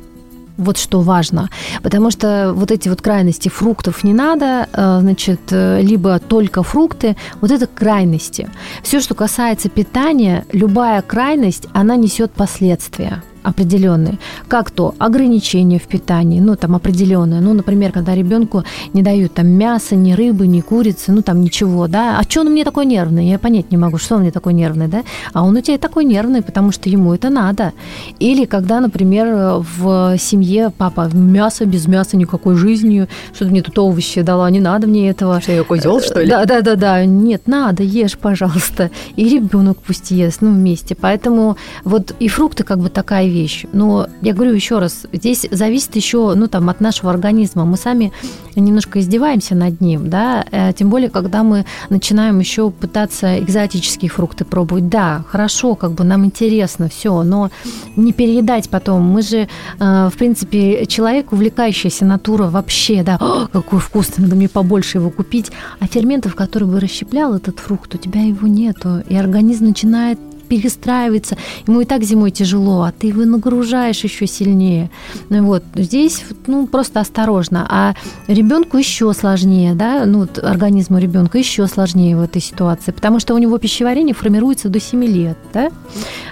Вот 0.57 0.77
что 0.77 1.01
важно. 1.03 1.51
Потому 1.85 2.11
что 2.11 2.53
вот 2.53 2.73
эти 2.73 2.89
вот 2.89 3.01
крайности 3.01 3.49
фруктов 3.49 4.03
не 4.03 4.13
надо, 4.13 4.69
э, 4.73 4.99
значит, 5.01 5.41
э, 5.53 5.81
либо 5.83 6.19
только 6.19 6.65
фрукты, 6.65 7.17
вот 7.41 7.53
это 7.53 7.69
крайности. 7.69 8.51
Все, 8.83 9.01
что 9.01 9.15
касается 9.15 9.69
питания, 9.69 10.45
любая 10.53 11.01
крайность, 11.03 11.69
она 11.73 11.95
несет 11.95 12.33
последствия 12.33 13.23
определенные, 13.49 14.19
как 14.49 14.71
то 14.71 14.95
ограничения 14.99 15.79
в 15.79 15.87
питании, 15.89 16.41
ну, 16.41 16.57
там, 16.57 16.75
определенные. 16.75 17.41
Ну, 17.41 17.53
например, 17.55 17.93
когда 17.93 18.15
ребенку 18.15 18.65
не 18.93 19.03
дают 19.03 19.35
там 19.35 19.47
мяса, 19.49 19.97
ни 19.97 20.13
рыбы, 20.13 20.47
ни 20.47 20.61
курицы, 20.61 21.13
ну, 21.13 21.23
там, 21.23 21.41
ничего, 21.41 21.87
да. 21.89 22.19
А 22.19 22.23
что 22.23 22.41
он 22.41 22.51
мне 22.51 22.65
такой 22.65 22.87
нервный? 22.87 23.29
Я 23.29 23.39
понять 23.39 23.71
не 23.71 23.77
могу, 23.77 23.99
что 23.99 24.17
он 24.17 24.23
мне 24.23 24.31
такой 24.31 24.53
нервный, 24.53 24.89
да? 24.89 25.03
А 25.33 25.45
он 25.45 25.57
у 25.57 25.61
тебя 25.61 25.79
такой 25.79 26.05
нервный, 26.05 26.43
потому 26.43 26.73
что 26.73 26.89
ему 26.89 27.15
это 27.15 27.31
надо. 27.31 27.73
Или 28.19 28.45
когда, 28.45 28.81
например, 28.81 29.63
в 29.77 30.17
семье 30.19 30.71
папа 30.77 31.09
мясо, 31.13 31.65
без 31.65 31.87
мяса 31.87 32.17
никакой 32.17 32.55
жизнью, 32.57 33.09
что 33.35 33.45
ты 33.45 33.51
мне 33.51 33.63
тут 33.63 33.79
овощи 33.79 34.23
дала, 34.23 34.51
не 34.51 34.61
надо 34.61 34.87
мне 34.87 35.11
этого. 35.11 35.41
Что 35.41 35.53
я 35.53 35.65
козел, 35.65 36.01
что 36.01 36.21
ли? 36.21 36.29
Да, 36.29 36.45
да, 36.45 36.61
да, 36.61 36.75
да. 36.77 37.05
Нет, 37.05 37.43
надо, 37.47 37.83
ешь, 37.83 38.19
пожалуйста. 38.19 38.91
И 39.17 39.29
ребенок 39.29 39.79
пусть 39.87 40.11
ест, 40.11 40.41
ну, 40.41 40.51
вместе. 40.51 40.95
Поэтому 40.95 41.57
вот 41.85 42.15
и 42.19 42.29
фрукты 42.29 42.65
как 42.65 42.79
бы 42.79 42.89
такая 42.89 43.27
вещь. 43.27 43.38
Но 43.73 44.07
я 44.21 44.35
говорю 44.35 44.53
еще 44.53 44.79
раз, 44.79 45.07
здесь 45.13 45.47
зависит 45.51 45.97
еще, 45.97 46.35
ну, 46.35 46.49
там, 46.49 46.69
от 46.69 46.81
нашего 46.81 47.11
организма. 47.11 47.65
Мы 47.65 47.77
сами 47.77 48.13
немножко 48.57 49.01
издеваемся 49.01 49.55
над 49.55 49.81
ним, 49.81 50.11
да, 50.11 50.45
э, 50.51 50.73
тем 50.73 50.91
более, 50.91 51.11
когда 51.11 51.43
мы 51.43 51.65
начинаем 51.91 52.39
еще 52.41 52.71
пытаться 52.71 53.39
экзотические 53.39 54.11
фрукты 54.11 54.45
пробовать. 54.45 54.89
Да, 54.89 55.25
хорошо, 55.29 55.75
как 55.75 55.93
бы 55.93 56.05
нам 56.05 56.25
интересно 56.25 56.89
все, 56.89 57.23
но 57.23 57.51
не 57.97 58.13
переедать 58.13 58.69
потом. 58.69 59.03
Мы 59.03 59.23
же, 59.23 59.49
э, 59.79 60.11
в 60.13 60.17
принципе, 60.19 60.87
человек, 60.87 61.33
увлекающаяся 61.33 62.05
натура 62.05 62.45
вообще, 62.45 63.03
да, 63.03 63.19
какой 63.53 63.79
вкусный, 63.79 64.25
надо 64.25 64.37
мне 64.37 64.49
побольше 64.49 64.99
его 64.99 65.11
купить. 65.11 65.51
А 65.81 65.87
ферментов, 65.87 66.35
которые 66.35 66.69
бы 66.69 66.81
расщеплял 66.81 67.35
этот 67.35 67.61
фрукт, 67.61 67.95
у 67.95 67.99
тебя 67.99 68.23
его 68.23 68.47
нету, 68.47 69.03
и 69.09 69.17
организм 69.17 69.67
начинает 69.67 70.19
перестраивается, 70.49 71.37
ему 71.67 71.81
и 71.81 71.85
так 71.85 72.03
зимой 72.03 72.31
тяжело, 72.31 72.83
а 72.83 72.93
ты 72.93 73.09
его 73.09 73.25
нагружаешь 73.25 74.05
еще 74.05 74.27
сильнее. 74.27 74.91
Ну 75.29 75.45
вот 75.45 75.63
здесь 75.75 76.23
ну, 76.47 76.67
просто 76.67 77.01
осторожно. 77.01 77.67
А 77.71 77.95
ребенку 78.27 78.77
еще 78.77 79.13
сложнее, 79.13 79.75
да, 79.75 80.05
ну, 80.07 80.21
вот 80.21 80.39
организму 80.39 80.99
ребенка 80.99 81.39
еще 81.39 81.67
сложнее 81.67 82.17
в 82.17 82.23
этой 82.23 82.41
ситуации, 82.41 82.93
потому 82.93 83.21
что 83.21 83.35
у 83.35 83.39
него 83.39 83.59
пищеварение 83.59 84.15
формируется 84.15 84.69
до 84.69 84.81
7 84.81 85.05
лет, 85.05 85.39
да, 85.53 85.71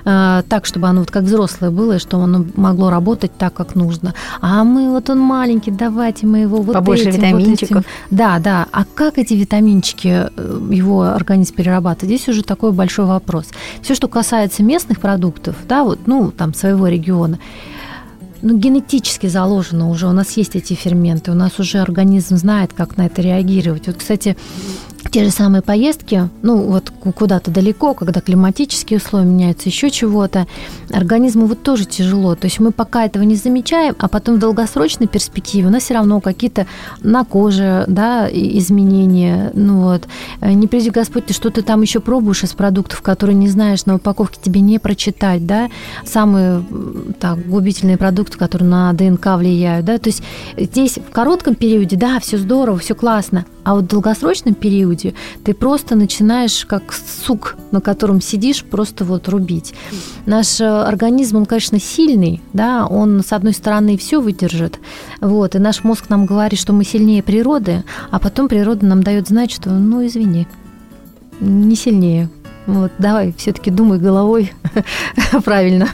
а, 0.05 0.43
так, 0.43 0.67
чтобы 0.67 0.89
оно 0.89 1.01
вот 1.01 1.11
как 1.11 1.25
взрослое 1.25 1.71
было, 1.71 1.97
и 1.97 1.99
что 1.99 2.19
оно 2.21 2.45
могло 2.57 2.91
работать 2.91 3.33
так, 3.37 3.55
как 3.55 3.75
нужно. 3.75 4.15
А 4.41 4.65
мы, 4.65 4.91
вот 4.91 5.11
он 5.11 5.19
маленький, 5.19 5.71
давайте 5.71 6.27
мы 6.27 6.39
его 6.39 6.59
вот 6.59 6.75
Побольше 6.75 7.09
этим, 7.09 7.19
витаминчиков. 7.19 7.77
Вот 7.77 7.85
этим. 7.85 7.91
Да, 8.11 8.39
да. 8.39 8.67
А 8.73 8.85
как 8.95 9.19
эти 9.19 9.35
витаминчики 9.35 10.29
э, 10.37 10.69
его 10.71 11.03
организм 11.03 11.55
перерабатывает? 11.55 12.17
Здесь 12.17 12.29
уже 12.29 12.43
такой 12.43 12.73
большой 12.73 13.07
вопрос. 13.07 13.47
Все, 13.83 13.95
что 13.95 14.06
что 14.07 14.13
касается 14.13 14.63
местных 14.63 15.01
продуктов, 15.01 15.57
да, 15.67 15.83
вот, 15.83 16.07
ну, 16.07 16.31
там, 16.31 16.55
своего 16.55 16.87
региона, 16.87 17.41
ну, 18.41 18.57
генетически 18.57 19.27
заложено 19.27 19.91
уже, 19.91 20.07
у 20.07 20.13
нас 20.13 20.37
есть 20.37 20.55
эти 20.55 20.75
ферменты, 20.75 21.33
у 21.33 21.35
нас 21.35 21.59
уже 21.59 21.79
организм 21.79 22.37
знает, 22.37 22.73
как 22.73 22.97
на 22.97 23.07
это 23.07 23.21
реагировать. 23.21 23.89
Вот, 23.89 23.97
кстати, 23.97 24.37
те 25.11 25.25
же 25.25 25.31
самые 25.31 25.63
поездки, 25.63 26.29
ну 26.43 26.57
вот 26.63 26.93
куда-то 27.15 27.51
далеко, 27.51 27.95
когда 27.95 28.21
климатические 28.21 28.99
условия 28.99 29.27
меняются, 29.27 29.69
еще 29.69 29.91
чего-то, 29.91 30.47
организму 30.91 31.47
вот 31.47 31.63
тоже 31.63 31.85
тяжело. 31.85 32.35
То 32.35 32.47
есть 32.47 32.61
мы 32.61 32.73
пока 32.73 33.05
этого 33.05 33.23
не 33.23 33.35
замечаем, 33.35 33.95
а 33.99 34.09
потом 34.09 34.37
в 34.37 34.39
долгосрочной 34.39 35.07
перспективе 35.07 35.69
у 35.69 35.71
нас 35.71 35.85
все 35.85 35.95
равно 35.95 36.21
какие-то 36.21 36.67
на 37.01 37.25
коже 37.25 37.85
да, 37.89 38.29
изменения. 38.31 39.51
Ну 39.55 39.83
вот, 39.83 40.09
э, 40.41 40.53
не 40.53 40.67
приди 40.67 40.91
Господь, 40.91 41.27
ты 41.27 41.35
что-то 41.35 41.63
там 41.63 41.83
еще 41.83 42.01
пробуешь 42.01 42.45
из 42.45 42.53
продуктов, 42.53 43.03
которые 43.03 43.37
не 43.37 43.49
знаешь, 43.49 43.87
на 43.87 43.97
упаковке 43.97 44.39
тебе 44.43 44.61
не 44.61 44.79
прочитать, 44.79 45.47
да, 45.47 45.69
самые 46.05 46.65
так, 47.21 47.47
губительные 47.47 47.97
продукты, 47.97 48.39
которые 48.39 48.69
на 48.69 48.93
ДНК 48.93 49.37
влияют, 49.37 49.87
да, 49.87 49.99
то 49.99 50.09
есть 50.09 50.23
здесь 50.57 50.99
в 50.99 51.13
коротком 51.13 51.55
периоде, 51.55 51.97
да, 51.97 52.21
все 52.21 52.39
здорово, 52.39 52.79
все 52.79 52.95
классно, 52.95 53.45
а 53.67 53.75
вот 53.75 53.85
в 53.85 53.89
долгосрочном 53.89 54.55
периоде 54.55 55.13
ты 55.43 55.53
просто 55.53 55.97
начинаешь 55.97 56.65
как 56.65 56.93
сук, 56.93 57.57
на 57.73 57.81
котором 57.81 58.21
сидишь, 58.21 58.63
просто 58.63 59.05
вот 59.05 59.29
рубить. 59.29 59.75
Наш 60.25 60.61
э, 60.61 60.65
организм, 60.65 61.39
он, 61.39 61.47
конечно, 61.47 61.81
сильный, 61.81 62.41
да, 62.53 62.87
он, 62.87 63.25
с 63.25 63.33
одной 63.33 63.53
стороны, 63.53 63.99
все 63.99 64.21
выдержит, 64.21 64.79
вот, 65.21 65.57
и 65.57 65.59
наш 65.59 65.83
мозг 65.83 66.09
нам 66.11 66.27
говорит, 66.27 66.61
что 66.61 66.73
мы 66.73 66.85
сильнее 66.85 67.25
природы, 67.25 67.83
а 68.13 68.21
потом 68.21 68.47
природа 68.47 68.87
нам 68.87 69.03
дает 69.03 69.27
знать, 69.27 69.51
что, 69.51 69.71
ну, 69.71 70.07
извини, 70.07 70.47
не 71.41 71.75
сильнее. 71.75 72.29
Вот, 72.69 72.93
давай, 72.99 73.35
все-таки 73.37 73.73
думай 73.73 73.99
головой 73.99 74.53
правильно. 75.45 75.89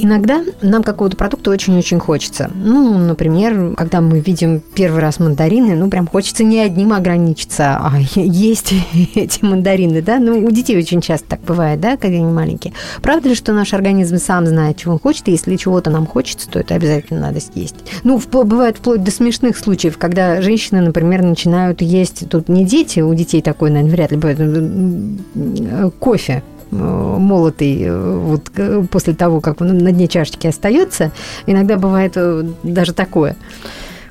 Иногда 0.00 0.44
нам 0.62 0.84
какого-то 0.84 1.16
продукта 1.16 1.50
очень-очень 1.50 1.98
хочется. 1.98 2.50
Ну, 2.54 2.96
например, 2.96 3.74
когда 3.76 4.00
мы 4.00 4.20
видим 4.20 4.62
первый 4.74 5.00
раз 5.00 5.18
мандарины, 5.18 5.74
ну, 5.74 5.90
прям 5.90 6.06
хочется 6.06 6.44
не 6.44 6.60
одним 6.60 6.92
ограничиться, 6.92 7.76
а 7.80 7.98
есть 8.14 8.72
эти 9.16 9.44
мандарины, 9.44 10.00
да? 10.00 10.18
Ну, 10.18 10.38
у 10.38 10.50
детей 10.52 10.78
очень 10.78 11.00
часто 11.00 11.30
так 11.30 11.40
бывает, 11.40 11.80
да, 11.80 11.96
когда 11.96 12.16
они 12.16 12.26
маленькие. 12.26 12.74
Правда 13.02 13.28
ли, 13.28 13.34
что 13.34 13.52
наш 13.52 13.74
организм 13.74 14.18
сам 14.18 14.46
знает, 14.46 14.76
чего 14.76 14.94
он 14.94 15.00
хочет, 15.00 15.26
и 15.28 15.32
если 15.32 15.56
чего-то 15.56 15.90
нам 15.90 16.06
хочется, 16.06 16.48
то 16.48 16.60
это 16.60 16.76
обязательно 16.76 17.20
надо 17.20 17.40
съесть? 17.40 17.76
Ну, 18.04 18.20
бывает 18.30 18.76
вплоть 18.78 19.02
до 19.02 19.10
смешных 19.10 19.58
случаев, 19.58 19.98
когда 19.98 20.40
женщины, 20.40 20.80
например, 20.80 21.22
начинают 21.22 21.82
есть, 21.82 22.28
тут 22.30 22.48
не 22.48 22.64
дети, 22.64 23.00
у 23.00 23.12
детей 23.14 23.42
такой, 23.42 23.70
наверное, 23.70 23.92
вряд 23.92 24.12
ли 24.12 24.16
бывает, 24.16 25.92
кофе 25.98 26.28
Э, 26.28 26.57
молотый 26.70 27.82
э, 27.82 28.16
вот 28.16 28.50
после 28.90 29.14
того, 29.14 29.40
как 29.40 29.60
он 29.60 29.78
на 29.78 29.92
дне 29.92 30.08
чашечки 30.08 30.46
остается, 30.46 31.12
иногда 31.46 31.76
бывает 31.76 32.12
э, 32.16 32.44
даже 32.62 32.92
такое. 32.92 33.36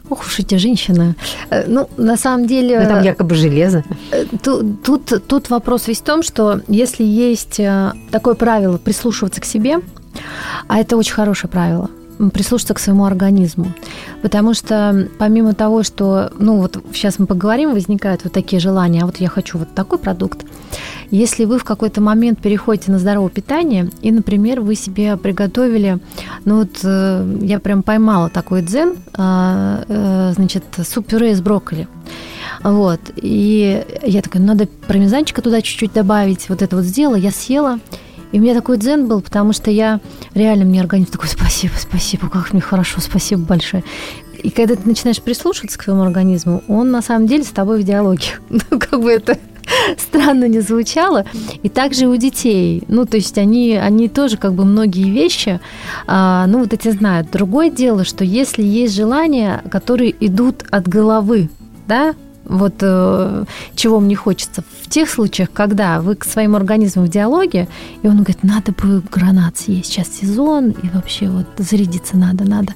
Ох 0.10 0.26
уж 0.26 0.40
эти 0.40 0.56
женщины. 0.56 1.16
Ну, 1.68 1.90
на 1.98 2.16
самом 2.16 2.48
деле... 2.48 2.80
Но 2.80 2.88
там 2.88 3.04
якобы 3.04 3.36
железо. 3.36 3.84
Тут, 4.42 4.82
тут, 4.82 5.28
тут 5.28 5.50
вопрос 5.50 5.88
весь 5.88 6.00
в 6.00 6.04
том, 6.04 6.24
что 6.24 6.62
если 6.70 7.04
есть 7.04 7.60
такое 8.10 8.36
правило 8.36 8.78
прислушиваться 8.78 9.42
к 9.42 9.46
себе, 9.46 9.80
а 10.68 10.80
это 10.80 10.96
очень 10.96 11.14
хорошее 11.14 11.52
правило, 11.52 11.90
прислушаться 12.34 12.74
к 12.74 12.80
своему 12.80 13.06
организму. 13.06 13.74
Потому 14.22 14.54
что 14.54 15.08
помимо 15.18 15.54
того, 15.54 15.84
что, 15.84 16.32
ну 16.40 16.58
вот 16.58 16.84
сейчас 16.94 17.20
мы 17.20 17.26
поговорим, 17.26 17.74
возникают 17.74 18.24
вот 18.24 18.34
такие 18.34 18.60
желания, 18.60 19.04
а 19.04 19.06
вот 19.06 19.18
я 19.18 19.30
хочу 19.30 19.58
вот 19.58 19.74
такой 19.74 20.00
продукт. 20.00 20.46
Если 21.10 21.46
вы 21.46 21.58
в 21.58 21.64
какой-то 21.64 22.02
момент 22.02 22.42
переходите 22.42 22.92
на 22.92 23.00
здоровое 23.00 23.30
питание, 23.30 23.90
и, 24.02 24.12
например, 24.12 24.62
вы 24.62 24.76
себе 24.76 25.16
приготовили, 25.16 26.00
ну 26.44 26.60
вот 26.60 26.80
э, 26.84 27.38
я 27.42 27.60
прям 27.60 27.82
поймала 27.82 28.30
такой 28.30 28.62
дзен, 28.62 28.96
э, 29.18 29.84
э, 29.88 30.34
значит, 30.36 30.64
суп-пюре 30.84 31.32
из 31.32 31.42
брокколи. 31.42 31.88
Вот. 32.64 33.00
И 33.16 33.86
я 34.04 34.22
такая, 34.22 34.42
ну, 34.42 34.50
надо 34.50 34.68
пармезанчика 34.88 35.42
туда 35.42 35.62
чуть-чуть 35.62 35.94
добавить. 35.94 36.50
Вот 36.50 36.62
это 36.62 36.76
вот 36.76 36.86
сделала, 36.86 37.16
я 37.16 37.32
съела. 37.32 37.80
И 38.32 38.40
у 38.40 38.42
меня 38.42 38.54
такой 38.54 38.78
дзен 38.78 39.08
был, 39.08 39.22
потому 39.22 39.54
что 39.54 39.72
я 39.72 40.00
реально, 40.34 40.66
мне 40.66 40.82
организм 40.82 41.12
такой, 41.12 41.30
спасибо, 41.30 41.74
спасибо, 41.78 42.30
как 42.30 42.54
мне 42.54 42.62
хорошо, 42.62 43.00
спасибо 43.00 43.42
большое. 43.42 43.84
И 44.44 44.50
когда 44.50 44.76
ты 44.76 44.88
начинаешь 44.88 45.22
прислушиваться 45.22 45.78
к 45.80 45.84
своему 45.84 46.04
организму, 46.04 46.64
он 46.68 46.92
на 46.92 47.02
самом 47.02 47.28
деле 47.28 47.44
с 47.44 47.50
тобой 47.50 47.82
в 47.82 47.84
диалоге. 47.84 48.40
Ну, 48.50 48.80
как 48.80 49.02
бы 49.02 49.12
это 49.12 49.38
странно 49.98 50.48
не 50.48 50.60
звучало. 50.60 51.26
И 51.64 51.70
также 51.70 52.08
у 52.08 52.16
детей. 52.16 52.84
Ну, 52.88 53.06
то 53.06 53.18
есть 53.18 53.38
они, 53.38 53.76
они 53.76 54.10
тоже 54.10 54.38
как 54.38 54.54
бы 54.54 54.66
многие 54.66 55.10
вещи, 55.10 55.60
а, 56.06 56.46
ну, 56.48 56.60
вот 56.60 56.74
эти 56.74 56.90
знают. 56.90 57.32
Другое 57.32 57.70
дело, 57.70 58.04
что 58.04 58.24
если 58.24 58.64
есть 58.64 58.96
желания, 58.96 59.64
которые 59.72 60.16
идут 60.20 60.64
от 60.70 60.88
головы, 60.88 61.50
да, 61.88 62.14
вот 62.48 62.75
э, 62.82 63.46
чего 63.75 64.00
мне 64.00 64.16
хочется. 64.16 64.63
В 64.82 64.89
тех 64.89 65.10
случаях, 65.10 65.50
когда 65.51 66.01
вы 66.01 66.16
к 66.16 66.25
своему 66.25 66.56
организму 66.56 67.04
в 67.04 67.10
диалоге, 67.10 67.68
и 68.01 68.08
он 68.08 68.18
говорит, 68.18 68.44
надо 68.44 68.72
бы 68.72 69.01
гранат 69.12 69.58
съесть, 69.58 69.92
сейчас 69.92 70.08
сезон, 70.10 70.72
и 70.72 70.89
вообще 70.94 71.27
вот 71.27 71.48
зарядиться 71.58 72.18
надо, 72.18 72.44
надо. 72.46 72.74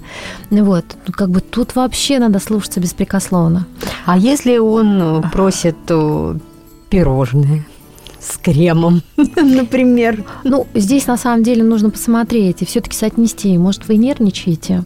Вот, 0.50 0.86
ну, 1.08 1.14
как 1.14 1.30
бы 1.30 1.40
тут 1.42 1.76
вообще 1.76 2.20
надо 2.20 2.40
слушаться 2.40 2.80
беспрекословно. 2.80 3.66
А 4.06 4.18
если 4.18 4.58
он 4.58 5.24
просит 5.32 5.78
э, 5.90 6.36
пирожное 6.90 7.66
с 8.22 8.38
кремом, 8.38 9.02
например. 9.36 10.24
Ну, 10.44 10.68
здесь 10.74 11.08
на 11.08 11.18
самом 11.18 11.44
деле 11.44 11.64
нужно 11.64 11.90
посмотреть 11.90 12.62
и 12.62 12.66
все-таки 12.66 12.96
соотнести. 12.96 13.58
Может, 13.58 13.88
вы 13.88 13.98
нервничаете, 13.98 14.84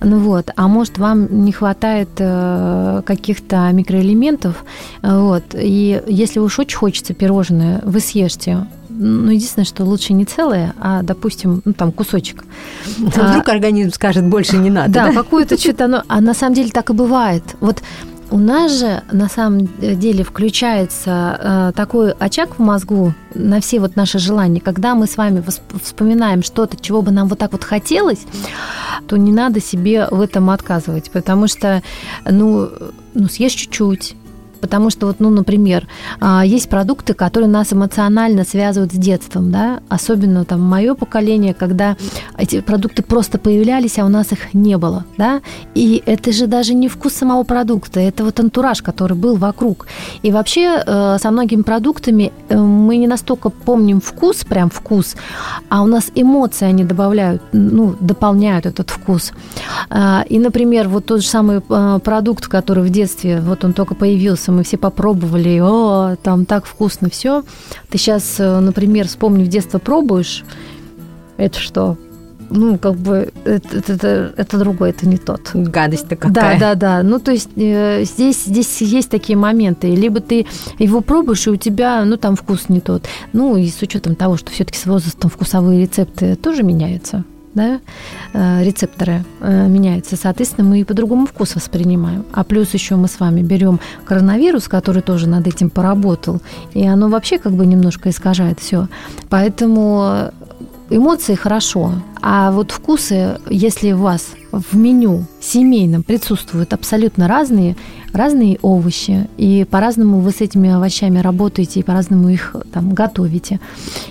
ну 0.00 0.18
вот, 0.20 0.50
а 0.56 0.68
может, 0.68 0.98
вам 0.98 1.44
не 1.44 1.52
хватает 1.52 2.08
э, 2.18 3.02
каких-то 3.04 3.70
микроэлементов, 3.72 4.64
вот. 5.02 5.44
И 5.54 6.02
если 6.06 6.40
уж 6.40 6.58
очень 6.58 6.78
хочется 6.78 7.14
пирожное, 7.14 7.80
вы 7.84 8.00
съешьте. 8.00 8.66
Ну, 9.00 9.30
единственное, 9.30 9.64
что 9.66 9.84
лучше 9.84 10.12
не 10.12 10.24
целое, 10.24 10.74
а, 10.80 11.02
допустим, 11.02 11.62
ну, 11.64 11.72
там, 11.72 11.92
кусочек. 11.92 12.44
А 13.16 13.30
вдруг 13.30 13.48
организм 13.48 13.92
скажет, 13.92 14.26
больше 14.26 14.56
не 14.56 14.70
надо. 14.70 14.92
Да, 14.92 15.06
да? 15.06 15.12
какое-то 15.12 15.56
что-то, 15.56 16.02
а 16.08 16.20
на 16.20 16.34
самом 16.34 16.54
деле 16.54 16.70
так 16.70 16.90
и 16.90 16.92
бывает. 16.92 17.44
Вот 17.60 17.82
у 18.30 18.38
нас 18.38 18.78
же 18.78 19.02
на 19.10 19.28
самом 19.28 19.66
деле 19.78 20.24
включается 20.24 21.70
э, 21.70 21.72
такой 21.74 22.12
очаг 22.12 22.56
в 22.56 22.58
мозгу 22.58 23.14
на 23.34 23.60
все 23.60 23.80
вот 23.80 23.96
наши 23.96 24.18
желания. 24.18 24.60
Когда 24.60 24.94
мы 24.94 25.06
с 25.06 25.16
вами 25.16 25.42
вспоминаем 25.82 26.42
что-то, 26.42 26.76
чего 26.80 27.02
бы 27.02 27.10
нам 27.10 27.28
вот 27.28 27.38
так 27.38 27.52
вот 27.52 27.64
хотелось, 27.64 28.26
то 29.06 29.16
не 29.16 29.32
надо 29.32 29.60
себе 29.60 30.08
в 30.10 30.20
этом 30.20 30.50
отказывать, 30.50 31.10
потому 31.10 31.48
что, 31.48 31.82
ну, 32.24 32.70
ну 33.14 33.28
съешь 33.28 33.52
чуть-чуть, 33.52 34.14
Потому 34.60 34.90
что, 34.90 35.06
вот, 35.06 35.16
ну, 35.20 35.30
например, 35.30 35.86
а, 36.20 36.44
есть 36.44 36.68
продукты, 36.68 37.14
которые 37.14 37.48
нас 37.48 37.72
эмоционально 37.72 38.44
связывают 38.44 38.92
с 38.92 38.96
детством, 38.96 39.50
да, 39.50 39.80
особенно 39.88 40.44
там 40.44 40.60
мое 40.60 40.94
поколение, 40.94 41.54
когда 41.54 41.96
эти 42.36 42.60
продукты 42.60 43.02
просто 43.02 43.38
появлялись, 43.38 43.98
а 43.98 44.04
у 44.04 44.08
нас 44.08 44.32
их 44.32 44.54
не 44.54 44.76
было, 44.76 45.04
да, 45.16 45.40
и 45.74 46.02
это 46.06 46.32
же 46.32 46.46
даже 46.46 46.74
не 46.74 46.88
вкус 46.88 47.14
самого 47.14 47.44
продукта, 47.44 48.00
это 48.00 48.24
вот 48.24 48.40
антураж, 48.40 48.82
который 48.82 49.16
был 49.16 49.36
вокруг. 49.36 49.86
И 50.22 50.30
вообще 50.30 50.82
э, 50.84 51.16
со 51.20 51.30
многими 51.30 51.62
продуктами 51.62 52.32
э, 52.48 52.56
мы 52.56 52.96
не 52.96 53.06
настолько 53.06 53.50
помним 53.50 54.00
вкус, 54.00 54.44
прям 54.44 54.70
вкус, 54.70 55.16
а 55.68 55.82
у 55.82 55.86
нас 55.86 56.10
эмоции 56.14 56.66
они 56.66 56.84
добавляют, 56.84 57.42
ну, 57.52 57.94
дополняют 58.00 58.66
этот 58.66 58.90
вкус. 58.90 59.32
А, 59.90 60.24
и, 60.28 60.38
например, 60.38 60.88
вот 60.88 61.06
тот 61.06 61.22
же 61.22 61.28
самый 61.28 61.60
э, 61.68 62.00
продукт, 62.02 62.46
который 62.46 62.84
в 62.84 62.90
детстве, 62.90 63.40
вот 63.40 63.64
он 63.64 63.72
только 63.72 63.94
появился, 63.94 64.47
вкуса, 64.48 64.52
мы 64.52 64.62
все 64.62 64.76
попробовали, 64.76 65.60
о, 65.60 66.16
там 66.22 66.44
так 66.44 66.64
вкусно 66.64 67.10
все. 67.10 67.42
Ты 67.90 67.98
сейчас, 67.98 68.36
э, 68.38 68.60
например, 68.60 69.06
в 69.08 69.48
детство 69.48 69.78
пробуешь, 69.78 70.44
это 71.36 71.58
что? 71.58 71.96
Ну, 72.50 72.78
как 72.78 72.94
бы 72.94 73.30
это, 73.44 73.76
это, 73.76 73.92
это, 73.92 74.32
это 74.36 74.58
другой, 74.58 74.90
это 74.90 75.06
не 75.06 75.18
тот. 75.18 75.50
Гадость-то 75.52 76.16
какая. 76.16 76.58
Да, 76.58 76.74
да, 76.74 76.74
да. 76.74 77.02
Ну, 77.02 77.18
то 77.18 77.30
есть 77.30 77.50
э, 77.56 78.04
здесь, 78.04 78.44
здесь 78.44 78.80
есть 78.80 79.10
такие 79.10 79.36
моменты. 79.36 79.94
Либо 79.94 80.20
ты 80.20 80.46
его 80.78 81.02
пробуешь, 81.02 81.46
и 81.46 81.50
у 81.50 81.56
тебя, 81.56 82.02
ну, 82.06 82.16
там 82.16 82.36
вкус 82.36 82.70
не 82.70 82.80
тот. 82.80 83.06
Ну, 83.34 83.56
и 83.56 83.68
с 83.68 83.82
учетом 83.82 84.14
того, 84.14 84.38
что 84.38 84.50
все-таки 84.50 84.78
с 84.78 84.86
возрастом 84.86 85.28
вкусовые 85.28 85.82
рецепты 85.82 86.36
тоже 86.36 86.62
меняются 86.62 87.24
да, 87.54 87.80
э, 88.32 88.64
рецепторы 88.64 89.24
э, 89.40 89.68
меняются, 89.68 90.16
соответственно, 90.16 90.68
мы 90.68 90.80
и 90.80 90.84
по-другому 90.84 91.26
вкус 91.26 91.54
воспринимаем. 91.54 92.24
А 92.32 92.44
плюс 92.44 92.74
еще 92.74 92.96
мы 92.96 93.08
с 93.08 93.20
вами 93.20 93.42
берем 93.42 93.80
коронавирус, 94.04 94.68
который 94.68 95.02
тоже 95.02 95.28
над 95.28 95.46
этим 95.46 95.70
поработал, 95.70 96.40
и 96.74 96.86
оно 96.86 97.08
вообще 97.08 97.38
как 97.38 97.52
бы 97.52 97.66
немножко 97.66 98.10
искажает 98.10 98.60
все. 98.60 98.88
Поэтому 99.28 100.30
эмоции 100.90 101.34
хорошо, 101.34 101.92
а 102.20 102.50
вот 102.50 102.70
вкусы, 102.70 103.38
если 103.50 103.92
у 103.92 103.98
вас 103.98 104.30
в 104.52 104.76
меню 104.76 105.24
семейном 105.40 106.02
присутствуют 106.02 106.72
абсолютно 106.72 107.28
разные, 107.28 107.76
разные 108.12 108.58
овощи, 108.62 109.28
и 109.36 109.66
по-разному 109.70 110.20
вы 110.20 110.30
с 110.30 110.40
этими 110.40 110.70
овощами 110.70 111.18
работаете, 111.18 111.80
и 111.80 111.82
по-разному 111.82 112.28
их 112.28 112.56
там 112.72 112.94
готовите, 112.94 113.60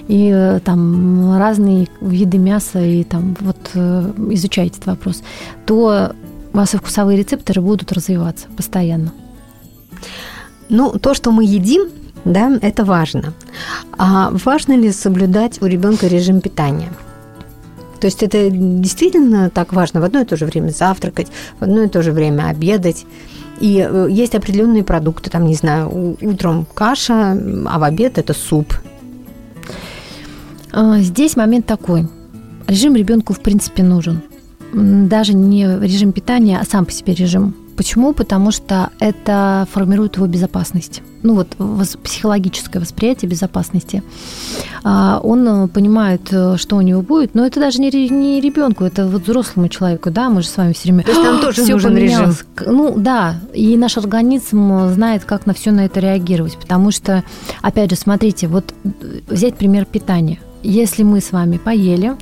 и 0.08 0.60
там 0.64 1.38
разные 1.38 1.88
виды 2.02 2.38
мяса, 2.38 2.80
и 2.80 3.04
там 3.04 3.36
вот 3.40 3.58
э, 3.74 4.14
изучаете 4.32 4.76
этот 4.78 4.88
вопрос, 4.88 5.24
то 5.66 6.14
ваши 6.54 6.78
вкусовые 6.78 7.18
рецепторы 7.18 7.62
будут 7.62 7.92
развиваться 7.92 8.48
постоянно. 8.56 9.14
Ну, 10.70 10.92
то, 11.00 11.14
что 11.14 11.32
мы 11.32 11.46
едим, 11.46 11.90
да, 12.28 12.60
это 12.62 12.84
важно. 12.84 13.34
А 13.98 14.32
важно 14.32 14.74
ли 14.74 14.92
соблюдать 14.92 15.62
у 15.62 15.66
ребенка 15.66 16.08
режим 16.08 16.42
питания? 16.42 16.90
То 18.00 18.08
есть 18.08 18.22
это 18.22 18.50
действительно 18.52 19.50
так 19.50 19.74
важно 19.74 20.02
в 20.02 20.04
одно 20.04 20.22
и 20.22 20.26
то 20.26 20.36
же 20.36 20.46
время 20.46 20.70
завтракать, 20.70 21.28
в 21.60 21.64
одно 21.64 21.84
и 21.84 21.88
то 21.88 22.02
же 22.02 22.12
время 22.12 22.50
обедать. 22.50 23.06
И 23.60 23.80
э, 23.80 24.08
есть 24.12 24.36
определенные 24.36 24.84
продукты, 24.84 25.30
там, 25.30 25.46
не 25.46 25.56
знаю, 25.56 26.18
утром 26.22 26.68
каша, 26.74 27.32
а 27.32 27.80
в 27.80 27.84
обед 27.84 28.18
это 28.18 28.34
суп. 28.34 28.74
А, 30.72 31.00
здесь 31.00 31.36
момент 31.38 31.66
такой. 31.66 32.08
Режим 32.68 32.96
ребенку, 32.96 33.34
в 33.34 33.40
принципе, 33.40 33.84
нужен. 33.84 34.22
Даже 34.74 35.34
не 35.34 35.64
режим 35.80 36.12
питания, 36.12 36.60
а 36.60 36.66
сам 36.66 36.86
по 36.86 36.92
себе 36.92 37.14
режим 37.16 37.56
Почему? 37.78 38.14
Потому 38.14 38.52
что 38.52 38.90
это 39.00 39.68
формирует 39.72 40.16
его 40.16 40.26
безопасность. 40.26 41.04
Ну 41.22 41.36
вот 41.36 41.56
психологическое 42.04 42.80
восприятие 42.80 43.30
безопасности. 43.30 44.02
А, 44.84 45.20
он 45.24 45.48
э, 45.48 45.68
понимает, 45.68 46.22
э, 46.32 46.58
что 46.58 46.76
у 46.76 46.82
него 46.82 47.02
будет, 47.02 47.36
но 47.36 47.46
это 47.46 47.60
даже 47.60 47.80
не, 47.80 47.92
не 48.10 48.42
ребенку, 48.42 48.84
это 48.84 49.08
вот 49.08 49.24
взрослому 49.24 49.68
человеку, 49.68 50.10
да, 50.10 50.30
мы 50.30 50.42
же 50.42 50.48
с 50.48 50.58
вами 50.58 50.74
все 50.74 50.90
время. 50.90 51.04
То 51.04 51.12
есть 51.12 51.24
нам 51.24 51.40
тоже 51.42 51.62
нужен 51.72 51.94
поменялось. 51.94 52.46
режим. 52.58 52.76
Ну 52.76 52.94
да, 52.98 53.36
и 53.54 53.78
наш 53.78 53.98
организм 53.98 54.90
знает, 54.90 55.26
как 55.26 55.46
на 55.46 55.54
все 55.54 55.72
на 55.72 55.86
это 55.86 56.00
реагировать, 56.00 56.58
потому 56.58 56.92
что, 56.92 57.24
опять 57.62 57.92
же, 57.92 57.96
смотрите, 57.96 58.48
вот 58.48 58.74
э, 58.84 58.90
взять 59.28 59.56
пример 59.56 59.86
питания 59.86 60.40
если 60.64 61.04
мы 61.04 61.22
с 61.22 61.32
вами 61.32 61.58
поели, 61.58 62.16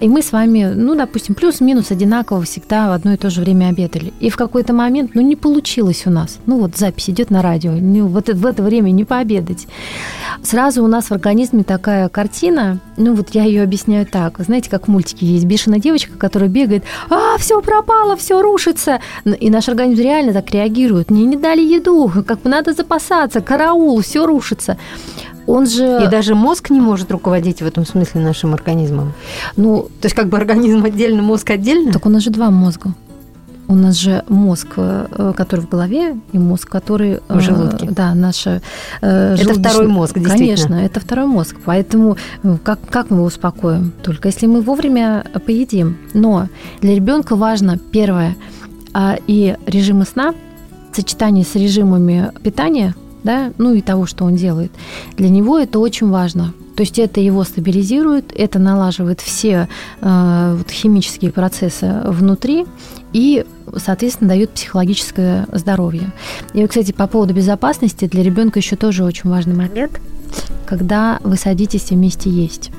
и 0.00 0.08
мы 0.08 0.22
с 0.22 0.32
вами, 0.32 0.72
ну, 0.74 0.94
допустим, 0.94 1.34
плюс-минус 1.34 1.90
одинаково 1.90 2.42
всегда 2.42 2.88
в 2.88 2.92
одно 2.92 3.12
и 3.12 3.16
то 3.16 3.30
же 3.30 3.40
время 3.40 3.68
обедали, 3.68 4.12
и 4.20 4.30
в 4.30 4.36
какой-то 4.36 4.72
момент, 4.72 5.12
ну, 5.14 5.20
не 5.20 5.36
получилось 5.36 6.04
у 6.06 6.10
нас, 6.10 6.38
ну, 6.46 6.58
вот 6.58 6.76
запись 6.76 7.10
идет 7.10 7.30
на 7.30 7.42
радио, 7.42 7.72
ну, 7.72 8.06
вот 8.06 8.28
в 8.28 8.46
это 8.46 8.62
время 8.62 8.90
не 8.90 9.04
пообедать, 9.04 9.66
сразу 10.42 10.82
у 10.82 10.88
нас 10.88 11.06
в 11.06 11.12
организме 11.12 11.62
такая 11.62 12.08
картина, 12.08 12.80
ну, 12.96 13.14
вот 13.14 13.30
я 13.30 13.44
ее 13.44 13.62
объясняю 13.62 14.06
так, 14.06 14.38
знаете, 14.38 14.70
как 14.70 14.88
в 14.88 14.90
мультике 14.90 15.26
есть 15.26 15.44
бешеная 15.44 15.78
девочка, 15.78 16.16
которая 16.18 16.48
бегает, 16.48 16.84
а, 17.10 17.38
все 17.38 17.60
пропало, 17.60 18.16
все 18.16 18.42
рушится, 18.42 19.00
и 19.24 19.50
наш 19.50 19.68
организм 19.68 20.02
реально 20.02 20.32
так 20.32 20.50
реагирует, 20.50 21.10
мне 21.10 21.24
не 21.24 21.36
дали 21.36 21.60
еду, 21.60 22.10
как 22.26 22.40
бы 22.42 22.50
надо 22.50 22.72
запасаться, 22.72 23.40
караул, 23.40 24.00
все 24.00 24.26
рушится 24.26 24.76
он 25.46 25.66
же... 25.66 26.02
И 26.04 26.08
даже 26.08 26.34
мозг 26.34 26.70
не 26.70 26.80
может 26.80 27.10
руководить 27.10 27.62
в 27.62 27.66
этом 27.66 27.86
смысле 27.86 28.20
нашим 28.20 28.54
организмом. 28.54 29.12
Ну, 29.56 29.88
то 30.00 30.06
есть 30.06 30.14
как 30.14 30.28
бы 30.28 30.36
организм 30.36 30.84
отдельно, 30.84 31.22
мозг 31.22 31.50
отдельно? 31.50 31.92
Так 31.92 32.06
у 32.06 32.08
нас 32.08 32.22
же 32.22 32.30
два 32.30 32.50
мозга. 32.50 32.94
У 33.66 33.74
нас 33.74 33.96
же 33.96 34.24
мозг, 34.28 34.68
э, 34.76 35.32
который 35.36 35.62
в 35.62 35.68
голове, 35.70 36.16
и 36.32 36.38
мозг, 36.38 36.68
который 36.68 37.20
в 37.28 37.40
желудке. 37.40 37.88
Да, 37.90 38.14
наша. 38.14 38.60
Э, 39.00 39.36
это 39.38 39.54
второй 39.54 39.88
мозг, 39.88 40.18
действительно. 40.18 40.56
Конечно, 40.56 40.74
это 40.74 41.00
второй 41.00 41.26
мозг. 41.26 41.56
Поэтому 41.64 42.16
э, 42.42 42.56
как, 42.62 42.78
как 42.90 43.10
мы 43.10 43.16
его 43.16 43.26
успокоим? 43.26 43.92
Только 44.02 44.28
если 44.28 44.46
мы 44.46 44.60
вовремя 44.60 45.24
поедим. 45.46 45.96
Но 46.12 46.48
для 46.82 46.94
ребенка 46.94 47.36
важно 47.36 47.78
первое 47.78 48.36
а, 48.92 49.16
и 49.26 49.56
режимы 49.66 50.04
сна, 50.04 50.34
сочетание 50.92 51.44
с 51.44 51.54
режимами 51.54 52.30
питания 52.42 52.94
да, 53.24 53.52
ну 53.58 53.72
и 53.72 53.80
того, 53.80 54.06
что 54.06 54.24
он 54.24 54.36
делает. 54.36 54.70
Для 55.16 55.28
него 55.28 55.58
это 55.58 55.80
очень 55.80 56.08
важно. 56.08 56.54
То 56.76 56.82
есть 56.82 56.98
это 56.98 57.20
его 57.20 57.44
стабилизирует, 57.44 58.32
это 58.36 58.58
налаживает 58.58 59.20
все 59.20 59.68
э, 60.00 60.54
вот, 60.58 60.70
химические 60.70 61.32
процессы 61.32 62.02
внутри 62.04 62.66
и, 63.12 63.44
соответственно, 63.76 64.28
дает 64.28 64.50
психологическое 64.50 65.46
здоровье. 65.52 66.12
И, 66.52 66.66
кстати, 66.66 66.92
по 66.92 67.06
поводу 67.06 67.32
безопасности 67.32 68.06
для 68.06 68.22
ребенка 68.22 68.58
еще 68.58 68.76
тоже 68.76 69.04
очень 69.04 69.30
важный 69.30 69.54
момент. 69.54 70.00
Когда 70.66 71.18
вы 71.22 71.36
садитесь 71.36 71.90
вместе 71.90 72.30
есть. 72.30 72.70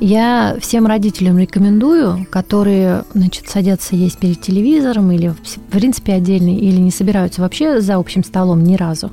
Я 0.00 0.56
всем 0.60 0.86
родителям 0.86 1.38
рекомендую, 1.38 2.26
которые 2.30 3.04
значит, 3.14 3.48
садятся 3.48 3.96
есть 3.96 4.18
перед 4.18 4.40
телевизором 4.40 5.10
или, 5.10 5.28
в 5.28 5.60
принципе, 5.70 6.14
отдельно, 6.14 6.56
или 6.56 6.76
не 6.76 6.90
собираются 6.90 7.40
вообще 7.40 7.80
за 7.80 7.96
общим 7.96 8.24
столом 8.24 8.64
ни 8.64 8.76
разу, 8.76 9.12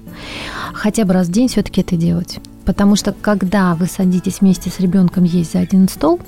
хотя 0.73 1.05
бы 1.05 1.13
раз 1.13 1.27
в 1.27 1.31
день 1.31 1.47
все-таки 1.47 1.81
это 1.81 1.95
делать. 1.95 2.39
Потому 2.65 2.97
что 2.97 3.13
когда 3.13 3.75
вы 3.75 3.85
садитесь 3.85 4.41
вместе 4.41 4.69
с 4.69 4.81
ребенком 4.81 5.23
есть 5.23 5.53
за 5.53 5.59
один 5.59 5.87
стол, 5.87 6.19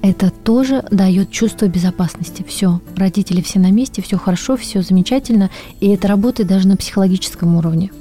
это 0.00 0.30
тоже 0.30 0.84
дает 0.90 1.30
чувство 1.30 1.66
безопасности. 1.66 2.42
Все, 2.48 2.80
родители 2.96 3.42
все 3.42 3.58
на 3.58 3.70
месте, 3.70 4.00
все 4.00 4.16
хорошо, 4.16 4.56
все 4.56 4.80
замечательно, 4.80 5.50
и 5.80 5.88
это 5.88 6.08
работает 6.08 6.48
даже 6.48 6.66
на 6.66 6.78
психологическом 6.78 7.56
уровне. 7.56 7.92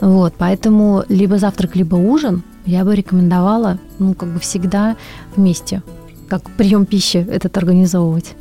Вот, 0.00 0.34
поэтому 0.38 1.04
либо 1.08 1.38
завтрак, 1.38 1.74
либо 1.74 1.96
ужин 1.96 2.44
я 2.66 2.84
бы 2.84 2.94
рекомендовала, 2.94 3.78
ну, 3.98 4.14
как 4.14 4.28
бы 4.28 4.40
всегда 4.40 4.96
вместе, 5.36 5.82
как 6.28 6.42
прием 6.50 6.86
пищи 6.86 7.26
этот 7.30 7.56
организовывать. 7.56 8.34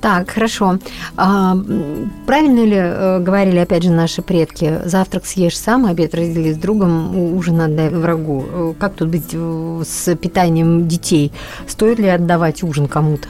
Так, 0.00 0.30
хорошо. 0.30 0.78
А, 1.16 1.56
правильно 2.26 2.64
ли 2.64 2.76
э, 2.76 3.18
говорили, 3.18 3.58
опять 3.58 3.82
же, 3.82 3.90
наши 3.90 4.22
предки, 4.22 4.80
завтрак 4.84 5.26
съешь 5.26 5.58
сам, 5.58 5.86
обед 5.86 6.14
раздели 6.14 6.52
с 6.52 6.56
другом, 6.56 7.34
ужин 7.34 7.60
отдай 7.60 7.88
врагу? 7.88 8.44
Э, 8.46 8.74
как 8.78 8.94
тут 8.94 9.08
быть 9.08 9.30
э, 9.32 9.82
с 9.84 10.14
питанием 10.14 10.86
детей? 10.86 11.32
Стоит 11.66 11.98
ли 11.98 12.08
отдавать 12.08 12.62
ужин 12.62 12.86
кому-то? 12.88 13.28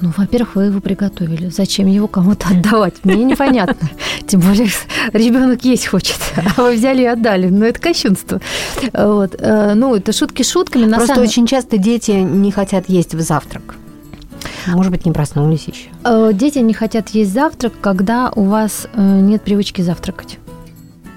Ну, 0.00 0.12
во-первых, 0.16 0.54
вы 0.56 0.64
его 0.64 0.80
приготовили. 0.80 1.48
Зачем 1.48 1.86
его 1.88 2.06
кому-то 2.06 2.48
отдавать? 2.48 2.94
Мне 3.04 3.24
непонятно. 3.24 3.88
Тем 4.26 4.40
более 4.40 4.68
ребенок 5.12 5.64
есть 5.64 5.86
хочет, 5.86 6.18
а 6.56 6.62
вы 6.62 6.74
взяли 6.74 7.02
и 7.02 7.06
отдали. 7.06 7.48
Ну, 7.48 7.64
это 7.64 7.80
кощунство. 7.80 8.40
Вот. 8.92 9.36
Ну, 9.40 9.94
это 9.96 10.12
шутки 10.12 10.42
шутками. 10.42 10.84
На 10.84 10.98
Просто 10.98 11.14
самом... 11.14 11.28
очень 11.28 11.46
часто 11.46 11.78
дети 11.78 12.12
не 12.12 12.52
хотят 12.52 12.88
есть 12.88 13.14
в 13.14 13.20
завтрак. 13.20 13.74
Может 14.66 14.92
быть, 14.92 15.06
не 15.06 15.12
проснулись 15.12 15.64
еще. 15.64 15.88
Э, 16.04 16.30
дети 16.32 16.58
не 16.58 16.74
хотят 16.74 17.08
есть 17.10 17.32
завтрак, 17.32 17.72
когда 17.80 18.30
у 18.34 18.44
вас 18.44 18.86
э, 18.92 19.20
нет 19.20 19.42
привычки 19.42 19.80
завтракать. 19.80 20.38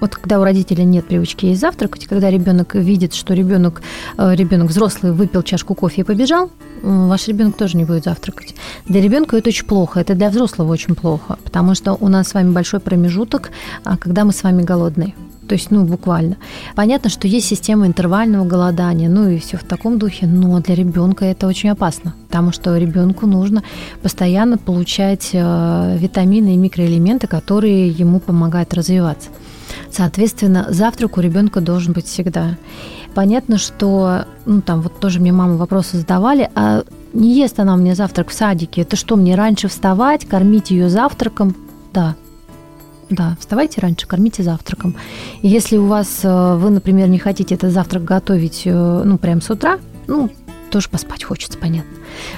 Вот 0.02 0.16
когда 0.16 0.40
у 0.40 0.42
родителя 0.42 0.82
нет 0.82 1.06
привычки 1.06 1.46
есть 1.46 1.60
завтракать, 1.60 2.08
когда 2.08 2.28
ребенок 2.28 2.74
видит, 2.74 3.14
что 3.14 3.34
ребенок, 3.34 3.82
э, 4.18 4.34
ребенок 4.34 4.68
взрослый 4.70 5.12
выпил 5.12 5.44
чашку 5.44 5.76
кофе 5.76 6.00
и 6.00 6.04
побежал, 6.04 6.50
ваш 6.82 7.28
ребенок 7.28 7.56
тоже 7.56 7.76
не 7.76 7.84
будет 7.84 8.02
завтракать. 8.02 8.56
Для 8.88 9.00
ребенка 9.00 9.36
это 9.36 9.50
очень 9.50 9.64
плохо, 9.64 10.00
это 10.00 10.16
для 10.16 10.30
взрослого 10.30 10.72
очень 10.72 10.96
плохо, 10.96 11.38
потому 11.44 11.76
что 11.76 11.92
у 11.92 12.08
нас 12.08 12.26
с 12.26 12.34
вами 12.34 12.50
большой 12.50 12.80
промежуток, 12.80 13.52
а, 13.84 13.96
когда 13.96 14.24
мы 14.24 14.32
с 14.32 14.42
вами 14.42 14.64
голодные 14.64 15.14
то 15.48 15.54
есть, 15.54 15.70
ну, 15.70 15.84
буквально. 15.84 16.36
Понятно, 16.74 17.10
что 17.10 17.28
есть 17.28 17.46
система 17.46 17.86
интервального 17.86 18.46
голодания, 18.46 19.10
ну 19.10 19.28
и 19.28 19.38
все 19.38 19.58
в 19.58 19.64
таком 19.64 19.98
духе, 19.98 20.26
но 20.26 20.60
для 20.60 20.74
ребенка 20.74 21.26
это 21.26 21.46
очень 21.46 21.68
опасно, 21.70 22.14
потому 22.28 22.52
что 22.52 22.76
ребенку 22.78 23.26
нужно 23.26 23.62
постоянно 24.02 24.56
получать 24.56 25.30
э, 25.34 25.96
витамины 25.98 26.54
и 26.54 26.56
микроэлементы, 26.56 27.26
которые 27.26 27.88
ему 27.88 28.18
помогают 28.18 28.72
развиваться. 28.72 29.28
Соответственно, 29.90 30.66
завтрак 30.70 31.16
у 31.16 31.20
ребенка 31.20 31.60
должен 31.60 31.92
быть 31.92 32.06
всегда. 32.06 32.56
Понятно, 33.14 33.58
что, 33.58 34.24
ну, 34.46 34.62
там 34.62 34.80
вот 34.80 34.98
тоже 35.00 35.20
мне 35.20 35.32
мама 35.32 35.56
вопросы 35.56 35.98
задавали, 35.98 36.50
а 36.54 36.82
не 37.12 37.34
ест 37.36 37.60
она 37.60 37.76
мне 37.76 37.94
завтрак 37.94 38.30
в 38.30 38.32
садике, 38.32 38.82
это 38.82 38.96
что, 38.96 39.16
мне 39.16 39.34
раньше 39.34 39.68
вставать, 39.68 40.26
кормить 40.26 40.70
ее 40.70 40.88
завтраком? 40.88 41.54
Да, 41.92 42.14
да, 43.10 43.36
вставайте 43.38 43.80
раньше, 43.80 44.06
кормите 44.06 44.42
завтраком. 44.42 44.94
И 45.42 45.48
если 45.48 45.76
у 45.76 45.86
вас, 45.86 46.20
э, 46.22 46.56
вы, 46.56 46.70
например, 46.70 47.08
не 47.08 47.18
хотите 47.18 47.54
этот 47.54 47.72
завтрак 47.72 48.04
готовить, 48.04 48.62
э, 48.64 49.02
ну, 49.04 49.18
прям 49.18 49.42
с 49.42 49.50
утра, 49.50 49.78
ну, 50.06 50.30
тоже 50.70 50.88
поспать 50.88 51.22
хочется, 51.22 51.58
понятно, 51.58 51.90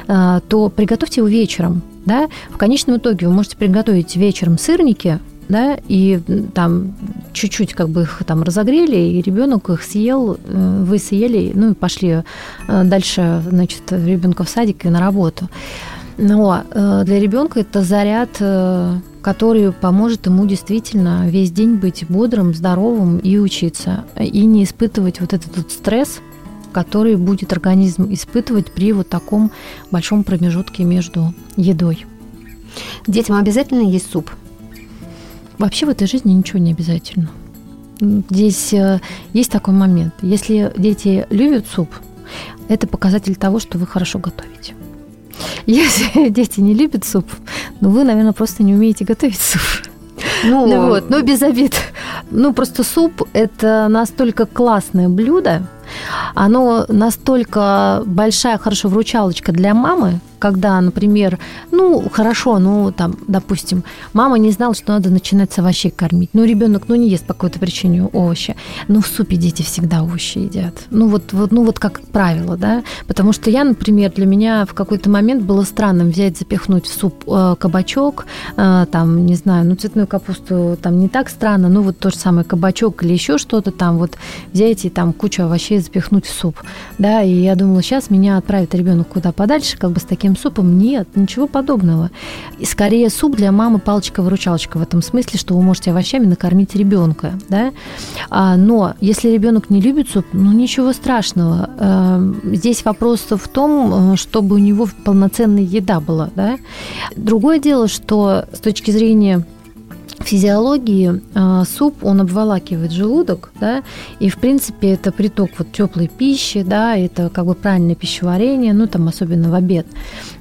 э, 0.08 0.40
то 0.48 0.68
приготовьте 0.68 1.20
его 1.20 1.28
вечером, 1.28 1.82
да. 2.04 2.28
В 2.50 2.56
конечном 2.56 2.96
итоге 2.96 3.28
вы 3.28 3.34
можете 3.34 3.56
приготовить 3.56 4.16
вечером 4.16 4.58
сырники, 4.58 5.20
да, 5.48 5.78
и 5.88 6.20
там 6.54 6.94
чуть-чуть 7.32 7.74
как 7.74 7.88
бы 7.88 8.02
их 8.02 8.22
там 8.26 8.42
разогрели, 8.42 8.96
и 8.96 9.22
ребенок 9.22 9.70
их 9.70 9.82
съел, 9.82 10.38
вы 10.46 10.98
съели, 10.98 11.52
ну 11.54 11.72
и 11.72 11.74
пошли 11.74 12.22
дальше, 12.68 13.42
значит, 13.48 13.82
ребенка 13.90 14.44
в 14.44 14.48
садик 14.48 14.84
и 14.86 14.88
на 14.88 15.00
работу. 15.00 15.48
Но 16.16 16.62
для 16.72 17.18
ребенка 17.18 17.60
это 17.60 17.82
заряд 17.82 18.40
который 19.24 19.72
поможет 19.72 20.26
ему 20.26 20.46
действительно 20.46 21.26
весь 21.30 21.50
день 21.50 21.76
быть 21.76 22.04
бодрым, 22.10 22.52
здоровым 22.52 23.16
и 23.16 23.38
учиться, 23.38 24.04
и 24.20 24.44
не 24.44 24.64
испытывать 24.64 25.18
вот 25.22 25.32
этот 25.32 25.56
вот 25.56 25.72
стресс, 25.72 26.20
который 26.72 27.16
будет 27.16 27.50
организм 27.50 28.12
испытывать 28.12 28.70
при 28.70 28.92
вот 28.92 29.08
таком 29.08 29.50
большом 29.90 30.24
промежутке 30.24 30.84
между 30.84 31.32
едой. 31.56 32.04
Детям 33.06 33.36
обязательно 33.36 33.88
есть 33.88 34.10
суп? 34.10 34.30
Вообще 35.58 35.86
в 35.86 35.88
этой 35.88 36.06
жизни 36.06 36.32
ничего 36.32 36.58
не 36.58 36.72
обязательно. 36.72 37.28
Здесь 38.00 38.72
э, 38.72 39.00
есть 39.32 39.50
такой 39.50 39.74
момент. 39.74 40.14
Если 40.20 40.72
дети 40.76 41.26
любят 41.30 41.66
суп, 41.66 41.88
это 42.68 42.86
показатель 42.86 43.36
того, 43.36 43.60
что 43.60 43.78
вы 43.78 43.86
хорошо 43.86 44.18
готовите. 44.18 44.74
Если 45.66 46.28
дети 46.30 46.60
не 46.60 46.74
любят 46.74 47.04
суп, 47.04 47.26
ну 47.80 47.90
вы, 47.90 48.04
наверное, 48.04 48.32
просто 48.32 48.62
не 48.62 48.74
умеете 48.74 49.04
готовить 49.04 49.40
суп. 49.40 49.62
Ну, 50.44 50.66
ну 50.66 50.88
вот, 50.88 51.08
но 51.10 51.20
без 51.20 51.42
обид. 51.42 51.74
Ну, 52.30 52.52
просто 52.52 52.82
суп– 52.82 53.22
это 53.32 53.86
настолько 53.88 54.46
классное 54.46 55.08
блюдо, 55.08 55.66
оно 56.34 56.84
настолько 56.88 58.02
большая, 58.06 58.58
хорошо, 58.58 58.88
вручалочка 58.88 59.52
для 59.52 59.74
мамы, 59.74 60.20
когда, 60.44 60.78
например, 60.78 61.38
ну, 61.70 62.06
хорошо, 62.12 62.58
ну, 62.58 62.92
там, 62.92 63.16
допустим, 63.28 63.82
мама 64.12 64.36
не 64.36 64.50
знала, 64.50 64.74
что 64.74 64.92
надо 64.92 65.08
начинать 65.08 65.54
с 65.54 65.58
овощей 65.58 65.90
кормить. 65.90 66.28
Ну, 66.34 66.44
ребенок, 66.44 66.82
ну, 66.86 66.96
не 66.96 67.08
ест 67.08 67.24
по 67.24 67.32
какой-то 67.32 67.58
причине 67.58 68.04
овощи. 68.04 68.54
Но 68.86 69.00
в 69.00 69.06
супе 69.06 69.36
дети 69.36 69.62
всегда 69.62 70.02
овощи 70.02 70.36
едят. 70.36 70.74
Ну, 70.90 71.08
вот, 71.08 71.32
вот, 71.32 71.50
ну, 71.50 71.64
вот 71.64 71.78
как 71.78 72.02
правило, 72.02 72.58
да. 72.58 72.82
Потому 73.06 73.32
что 73.32 73.48
я, 73.48 73.64
например, 73.64 74.12
для 74.12 74.26
меня 74.26 74.66
в 74.66 74.74
какой-то 74.74 75.08
момент 75.08 75.44
было 75.44 75.62
странным 75.62 76.10
взять, 76.10 76.36
запихнуть 76.36 76.84
в 76.84 76.92
суп 76.92 77.24
э, 77.26 77.56
кабачок, 77.58 78.26
э, 78.58 78.84
там, 78.92 79.24
не 79.24 79.36
знаю, 79.36 79.64
ну, 79.64 79.76
цветную 79.76 80.06
капусту 80.06 80.76
там 80.82 80.98
не 80.98 81.08
так 81.08 81.30
странно, 81.30 81.70
ну, 81.70 81.80
вот 81.80 81.98
то 81.98 82.10
же 82.10 82.16
самое 82.16 82.44
кабачок 82.44 83.02
или 83.02 83.14
еще 83.14 83.38
что-то 83.38 83.70
там, 83.70 83.96
вот 83.96 84.18
взять 84.52 84.84
и 84.84 84.90
там 84.90 85.14
кучу 85.14 85.44
овощей 85.44 85.78
запихнуть 85.78 86.26
в 86.26 86.30
суп, 86.30 86.60
да, 86.98 87.22
и 87.22 87.32
я 87.32 87.54
думала, 87.54 87.80
сейчас 87.82 88.10
меня 88.10 88.36
отправит 88.36 88.74
ребенок 88.74 89.08
куда 89.08 89.32
подальше, 89.32 89.78
как 89.78 89.92
бы 89.92 90.00
с 90.00 90.04
таким 90.04 90.33
этим 90.34 90.36
супом. 90.36 90.78
Нет, 90.78 91.08
ничего 91.14 91.46
подобного. 91.46 92.10
И 92.58 92.64
скорее 92.64 93.10
суп 93.10 93.36
для 93.36 93.52
мамы 93.52 93.78
палочка-выручалочка 93.78 94.78
в 94.78 94.82
этом 94.82 95.02
смысле, 95.02 95.38
что 95.38 95.54
вы 95.54 95.62
можете 95.62 95.90
овощами 95.90 96.26
накормить 96.26 96.74
ребенка. 96.74 97.32
Да? 97.48 97.72
А, 98.30 98.56
но 98.56 98.94
если 99.00 99.30
ребенок 99.30 99.70
не 99.70 99.80
любит 99.80 100.08
суп, 100.08 100.26
ну 100.32 100.52
ничего 100.52 100.92
страшного. 100.92 101.70
А, 101.78 102.20
здесь 102.44 102.84
вопрос 102.84 103.26
в 103.30 103.48
том, 103.48 104.12
э, 104.12 104.16
чтобы 104.16 104.56
у 104.56 104.58
него 104.58 104.88
полноценная 105.04 105.62
еда 105.62 106.00
была. 106.00 106.30
Да? 106.34 106.58
Другое 107.16 107.58
дело, 107.58 107.88
что 107.88 108.44
с 108.52 108.60
точки 108.60 108.90
зрения 108.90 109.44
физиологии 110.20 111.20
э, 111.34 111.64
суп, 111.66 112.04
он 112.04 112.20
обволакивает 112.20 112.92
желудок, 112.92 113.52
да, 113.60 113.82
и, 114.20 114.28
в 114.28 114.36
принципе, 114.36 114.92
это 114.92 115.12
приток 115.12 115.50
вот 115.58 115.72
теплой 115.72 116.08
пищи, 116.08 116.62
да, 116.62 116.96
это 116.96 117.28
как 117.28 117.46
бы 117.46 117.54
правильное 117.54 117.94
пищеварение, 117.94 118.72
ну, 118.72 118.86
там, 118.86 119.08
особенно 119.08 119.50
в 119.50 119.54
обед. 119.54 119.86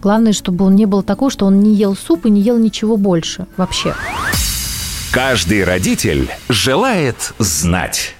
Главное, 0.02 0.34
чтобы 0.34 0.66
он 0.66 0.76
не 0.76 0.86
был 0.86 1.04
такой, 1.04 1.30
что 1.30 1.46
он 1.46 1.62
не 1.62 1.74
ел 1.76 1.96
суп 1.96 2.26
и 2.26 2.30
не 2.30 2.42
ел 2.42 2.58
ничего 2.58 2.98
больше 2.98 3.48
вообще. 3.58 3.94
Каждый 5.12 5.64
родитель 5.64 6.30
желает 6.50 7.34
знать. 7.38 8.16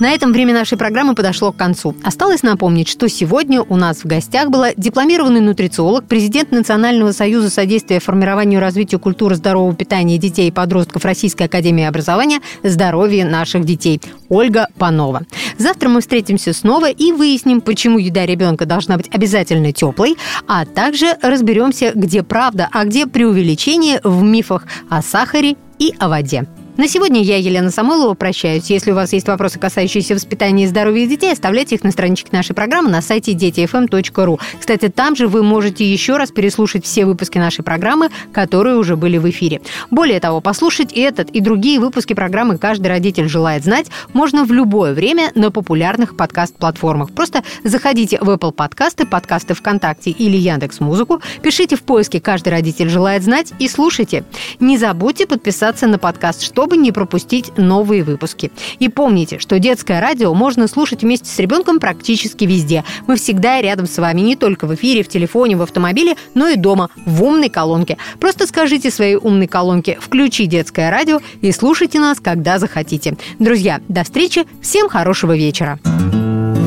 На 0.00 0.10
этом 0.10 0.32
время 0.32 0.52
нашей 0.52 0.76
программы 0.76 1.14
подошло 1.14 1.52
к 1.52 1.56
концу. 1.56 1.94
Осталось 2.02 2.42
напомнить, 2.42 2.88
что 2.88 3.08
сегодня 3.08 3.62
у 3.62 3.76
нас 3.76 3.98
в 3.98 4.06
гостях 4.06 4.50
была 4.50 4.72
дипломированный 4.76 5.40
нутрициолог, 5.40 6.06
президент 6.06 6.50
Национального 6.50 7.12
союза 7.12 7.48
содействия 7.48 8.00
формированию 8.00 8.58
и 8.58 8.62
развитию 8.62 8.98
культуры 8.98 9.36
здорового 9.36 9.72
питания 9.74 10.18
детей 10.18 10.48
и 10.48 10.50
подростков 10.50 11.04
Российской 11.04 11.44
академии 11.44 11.84
образования 11.84 12.40
«Здоровье 12.64 13.24
наших 13.24 13.64
детей» 13.64 14.00
Ольга 14.28 14.66
Панова. 14.78 15.22
Завтра 15.58 15.88
мы 15.88 16.00
встретимся 16.00 16.52
снова 16.52 16.90
и 16.90 17.12
выясним, 17.12 17.60
почему 17.60 17.98
еда 17.98 18.26
ребенка 18.26 18.66
должна 18.66 18.96
быть 18.96 19.08
обязательно 19.14 19.72
теплой, 19.72 20.16
а 20.48 20.64
также 20.66 21.16
разберемся, 21.22 21.92
где 21.94 22.24
правда, 22.24 22.68
а 22.72 22.84
где 22.84 23.06
преувеличение 23.06 24.00
в 24.02 24.24
мифах 24.24 24.66
о 24.90 25.02
сахаре 25.02 25.54
и 25.78 25.94
о 26.00 26.08
воде. 26.08 26.48
На 26.76 26.88
сегодня 26.88 27.22
я, 27.22 27.36
Елена 27.36 27.70
Самойлова, 27.70 28.14
прощаюсь. 28.14 28.68
Если 28.68 28.90
у 28.90 28.96
вас 28.96 29.12
есть 29.12 29.28
вопросы, 29.28 29.60
касающиеся 29.60 30.14
воспитания 30.14 30.64
и 30.64 30.66
здоровья 30.66 31.06
детей, 31.06 31.32
оставляйте 31.32 31.76
их 31.76 31.84
на 31.84 31.92
страничке 31.92 32.30
нашей 32.32 32.52
программы 32.52 32.90
на 32.90 33.00
сайте 33.00 33.32
детифм.ру. 33.32 34.40
Кстати, 34.58 34.88
там 34.88 35.14
же 35.14 35.28
вы 35.28 35.44
можете 35.44 35.84
еще 35.84 36.16
раз 36.16 36.32
переслушать 36.32 36.84
все 36.84 37.04
выпуски 37.04 37.38
нашей 37.38 37.62
программы, 37.62 38.08
которые 38.32 38.74
уже 38.76 38.96
были 38.96 39.18
в 39.18 39.30
эфире. 39.30 39.60
Более 39.92 40.18
того, 40.18 40.40
послушать 40.40 40.92
этот 40.92 41.30
и 41.30 41.38
другие 41.38 41.78
выпуски 41.78 42.12
программы 42.12 42.58
«Каждый 42.58 42.88
родитель 42.88 43.28
желает 43.28 43.62
знать» 43.62 43.86
можно 44.12 44.44
в 44.44 44.50
любое 44.50 44.94
время 44.94 45.30
на 45.36 45.52
популярных 45.52 46.16
подкаст-платформах. 46.16 47.12
Просто 47.12 47.44
заходите 47.62 48.18
в 48.20 48.28
Apple 48.28 48.50
подкасты, 48.50 49.06
подкасты 49.06 49.54
ВКонтакте 49.54 50.10
или 50.10 50.36
Яндекс 50.36 50.80
Музыку, 50.80 51.22
пишите 51.40 51.76
в 51.76 51.84
поиске 51.84 52.20
«Каждый 52.20 52.48
родитель 52.48 52.88
желает 52.88 53.22
знать» 53.22 53.52
и 53.60 53.68
слушайте. 53.68 54.24
Не 54.58 54.76
забудьте 54.76 55.28
подписаться 55.28 55.86
на 55.86 55.98
подкаст, 55.98 56.42
чтобы 56.64 56.78
не 56.78 56.92
пропустить 56.92 57.52
новые 57.58 58.02
выпуски. 58.02 58.50
И 58.78 58.88
помните, 58.88 59.38
что 59.38 59.58
детское 59.58 60.00
радио 60.00 60.32
можно 60.32 60.66
слушать 60.66 61.02
вместе 61.02 61.26
с 61.26 61.38
ребенком 61.38 61.78
практически 61.78 62.44
везде. 62.44 62.84
Мы 63.06 63.16
всегда 63.16 63.60
рядом 63.60 63.86
с 63.86 63.98
вами, 63.98 64.22
не 64.22 64.34
только 64.34 64.66
в 64.66 64.74
эфире, 64.74 65.02
в 65.02 65.08
телефоне, 65.08 65.58
в 65.58 65.62
автомобиле, 65.62 66.14
но 66.32 66.48
и 66.48 66.56
дома, 66.56 66.88
в 67.04 67.22
умной 67.22 67.50
колонке. 67.50 67.98
Просто 68.18 68.46
скажите 68.46 68.90
своей 68.90 69.16
умной 69.16 69.46
колонке 69.46 69.98
«Включи 70.00 70.46
детское 70.46 70.90
радио» 70.90 71.20
и 71.42 71.52
слушайте 71.52 72.00
нас, 72.00 72.18
когда 72.18 72.58
захотите. 72.58 73.14
Друзья, 73.38 73.82
до 73.88 74.02
встречи, 74.02 74.46
всем 74.62 74.88
хорошего 74.88 75.36
вечера. 75.36 75.78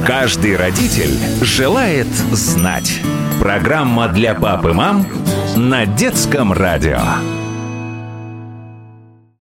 Каждый 0.05 0.57
родитель 0.57 1.17
желает 1.41 2.07
знать. 2.33 2.99
Программа 3.41 4.09
для 4.09 4.35
пап 4.35 4.63
и 4.67 4.73
мам 4.73 5.07
на 5.55 5.87
детском 5.87 6.53
радио. 6.53 6.99